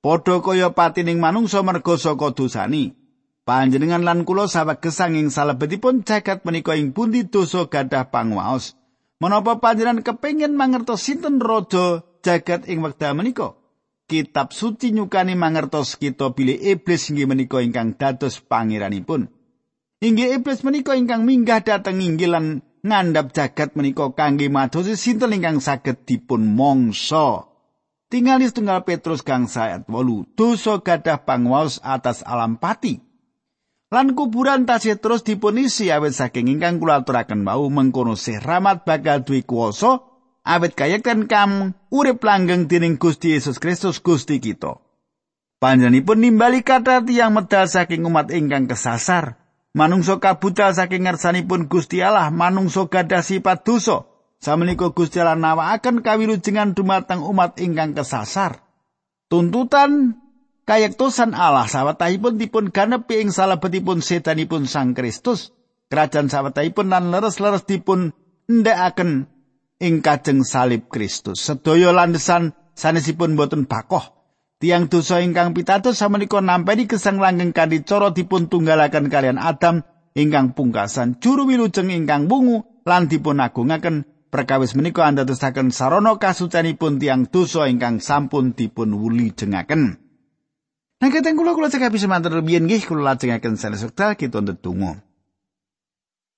Padha 0.00 0.40
kaya 0.40 0.72
patining 0.72 1.20
manungsa 1.20 1.60
merga 1.60 2.00
saka 2.00 2.32
dosani. 2.32 2.96
Panjenengan 3.44 4.00
lan 4.00 4.24
kula 4.24 4.48
sawegesang 4.48 5.12
ing 5.12 5.28
salebetipun 5.28 6.08
jagat 6.08 6.40
menika 6.48 6.72
ing 6.72 6.96
pundi 6.96 7.28
dosa 7.28 7.68
gadah 7.68 8.08
panguwaos. 8.08 8.80
Menapa 9.20 9.60
panjenengan 9.60 10.00
kepengin 10.00 10.56
mangertos 10.56 11.04
sinten 11.04 11.36
raja 11.36 12.00
jagat 12.24 12.64
ing 12.64 12.80
wekdal 12.80 13.12
menika? 13.12 13.60
Kitab 14.08 14.56
suci 14.56 14.96
nyukani 14.96 15.36
mangertos 15.36 16.00
kita 16.00 16.32
bilih 16.32 16.56
iblis 16.56 17.12
inggih 17.12 17.28
menika 17.28 17.60
ingkang 17.60 18.00
dados 18.00 18.40
pangeranipun. 18.40 19.28
Inggih 20.00 20.40
iblis 20.40 20.64
menika 20.64 20.96
ingkang 20.96 21.28
minggah 21.28 21.60
dhateng 21.60 22.00
inggil 22.00 22.32
lan 22.32 22.46
ngandhap 22.80 23.36
jagat 23.36 23.76
menika 23.76 24.08
kangge 24.16 24.48
madosi 24.48 24.96
sinten 24.96 25.36
ingkang 25.36 25.60
saged 25.60 26.08
dipun 26.08 26.56
mangsa. 26.56 27.49
Tinggal 28.10 28.42
tunggal 28.50 28.82
Petrus 28.82 29.22
gangsa 29.22 29.70
ayat 29.70 29.86
8. 29.86 30.34
Dosa 30.34 30.82
gadah 30.82 31.22
pangwaos 31.22 31.78
atas 31.78 32.26
alam 32.26 32.58
pati. 32.58 32.98
Lan 33.94 34.18
kuburan 34.18 34.66
tasih 34.66 34.98
terus 34.98 35.22
dipunisi 35.22 35.94
awet 35.94 36.18
saking 36.18 36.50
ingkang 36.50 36.82
kula 36.82 37.06
aturaken 37.06 37.46
wau 37.46 37.70
mengkono 37.70 38.18
sih 38.18 38.38
rahmat 38.42 38.82
bakal 38.82 39.22
duwe 39.22 39.46
kuwasa 39.46 40.02
awet 40.42 40.74
kayekten 40.74 41.30
kam 41.30 41.78
urip 41.94 42.18
langgeng 42.26 42.66
dening 42.66 42.98
Gusti 42.98 43.30
Yesus 43.38 43.62
Kristus 43.62 44.02
Gusti 44.02 44.42
kita. 44.42 44.82
Panjenenganipun 45.62 46.18
nimbali 46.18 46.66
kata 46.66 47.06
tiyang 47.06 47.30
medal 47.30 47.70
saking 47.70 48.02
umat 48.10 48.34
ingkang 48.34 48.66
kesasar. 48.66 49.38
Manungso 49.70 50.18
kabutal 50.18 50.74
saking 50.74 51.06
ngersanipun 51.06 51.70
Gusti 51.70 52.02
Allah, 52.02 52.26
manungso 52.34 52.90
gadah 52.90 53.22
sifat 53.22 53.62
dosa. 53.62 54.09
Samenika 54.40 54.88
Gusti 54.96 55.20
Allah 55.20 55.36
nawakaken 55.36 56.00
kawilujengan 56.00 56.72
dumateng 56.72 57.20
umat 57.20 57.60
ingkang 57.60 57.92
kesasar. 57.92 58.64
Tuntutan 59.28 60.16
kayektosan 60.64 61.36
Allah 61.36 61.68
sawetahipun 61.68 62.40
dipun 62.40 62.72
ganepi 62.72 63.20
ing 63.20 63.36
salebetipun 63.36 64.00
setanipun 64.00 64.64
Sang 64.64 64.96
Kristus. 64.96 65.52
Kerajaan 65.92 66.32
sawetahipun 66.32 66.88
lan 66.88 67.12
leres-leres 67.12 67.68
dipun 67.68 68.16
ndekaken 68.48 69.28
ing 69.76 70.00
kajeng 70.00 70.40
salib 70.40 70.88
Kristus. 70.88 71.44
Sedaya 71.44 71.92
landesan 71.92 72.56
sanesipun 72.72 73.36
boten 73.36 73.68
bakoh. 73.68 74.16
Tiang 74.56 74.88
dosa 74.88 75.20
ingkang 75.20 75.52
pitados 75.52 76.00
samenika 76.00 76.40
nampi 76.40 76.88
gesang 76.88 77.20
langgeng 77.20 77.52
kanthi 77.52 77.84
cara 77.84 78.08
dipun 78.08 78.48
tunggalaken 78.48 79.12
kalian 79.12 79.36
Adam 79.36 79.84
ingkang 80.16 80.56
pungkasan 80.56 81.20
juru 81.20 81.44
wilujeng 81.44 81.92
ingkang 81.92 82.28
wungu 82.28 82.84
lan 82.88 83.08
dipun 83.08 83.40
agungaken 83.40 84.04
perkawis 84.30 84.78
menika 84.78 85.04
andadosaken 85.04 85.74
sarana 85.74 86.16
kasucanipun 86.16 87.02
tiang 87.02 87.26
dosa 87.26 87.66
ingkang 87.66 87.98
sampun 87.98 88.54
dipun 88.54 88.94
wulijengaken. 88.94 89.98
Nah, 91.00 91.08
keteng 91.08 91.34
kula 91.34 91.58
kula 91.58 91.68
cekap 91.72 91.90
bisa 91.90 92.06
mantar 92.06 92.38
biyen 92.40 92.70
nggih 92.70 92.86
kula 92.86 93.12
lajengaken 93.12 93.58
sanes 93.58 93.82
wekdal 93.82 94.14
kita 94.14 94.38
ndedonga. 94.40 95.02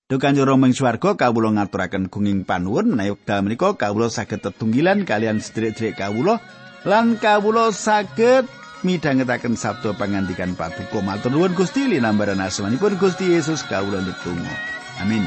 Duh 0.06 0.20
Kanjeng 0.20 0.44
Rama 0.44 0.68
ing 0.68 0.76
swarga 0.76 1.16
kawula 1.16 1.52
ngaturaken 1.56 2.08
gunging 2.08 2.44
panuwun. 2.48 2.94
Menawi 2.94 3.14
wekdal 3.14 3.44
menika 3.44 3.74
kawula 3.74 4.08
saged 4.08 4.40
tetunggilan 4.44 5.04
kalian 5.04 5.40
sedherek-sedherek 5.42 5.98
kawula. 5.98 6.38
Lan 6.86 7.18
kawula 7.18 7.74
saged 7.74 8.46
midhangetaken 8.82 9.54
sabda 9.54 9.94
pangandikan 9.94 10.58
paduka 10.58 10.98
matur 10.98 11.30
nuwun 11.30 11.54
Gusti 11.54 11.86
linambaran 11.86 12.42
asmanipun 12.42 12.98
Gusti 12.98 13.30
Yesus 13.30 13.62
kawula 13.62 14.02
ndedonga 14.02 14.54
amin 14.98 15.22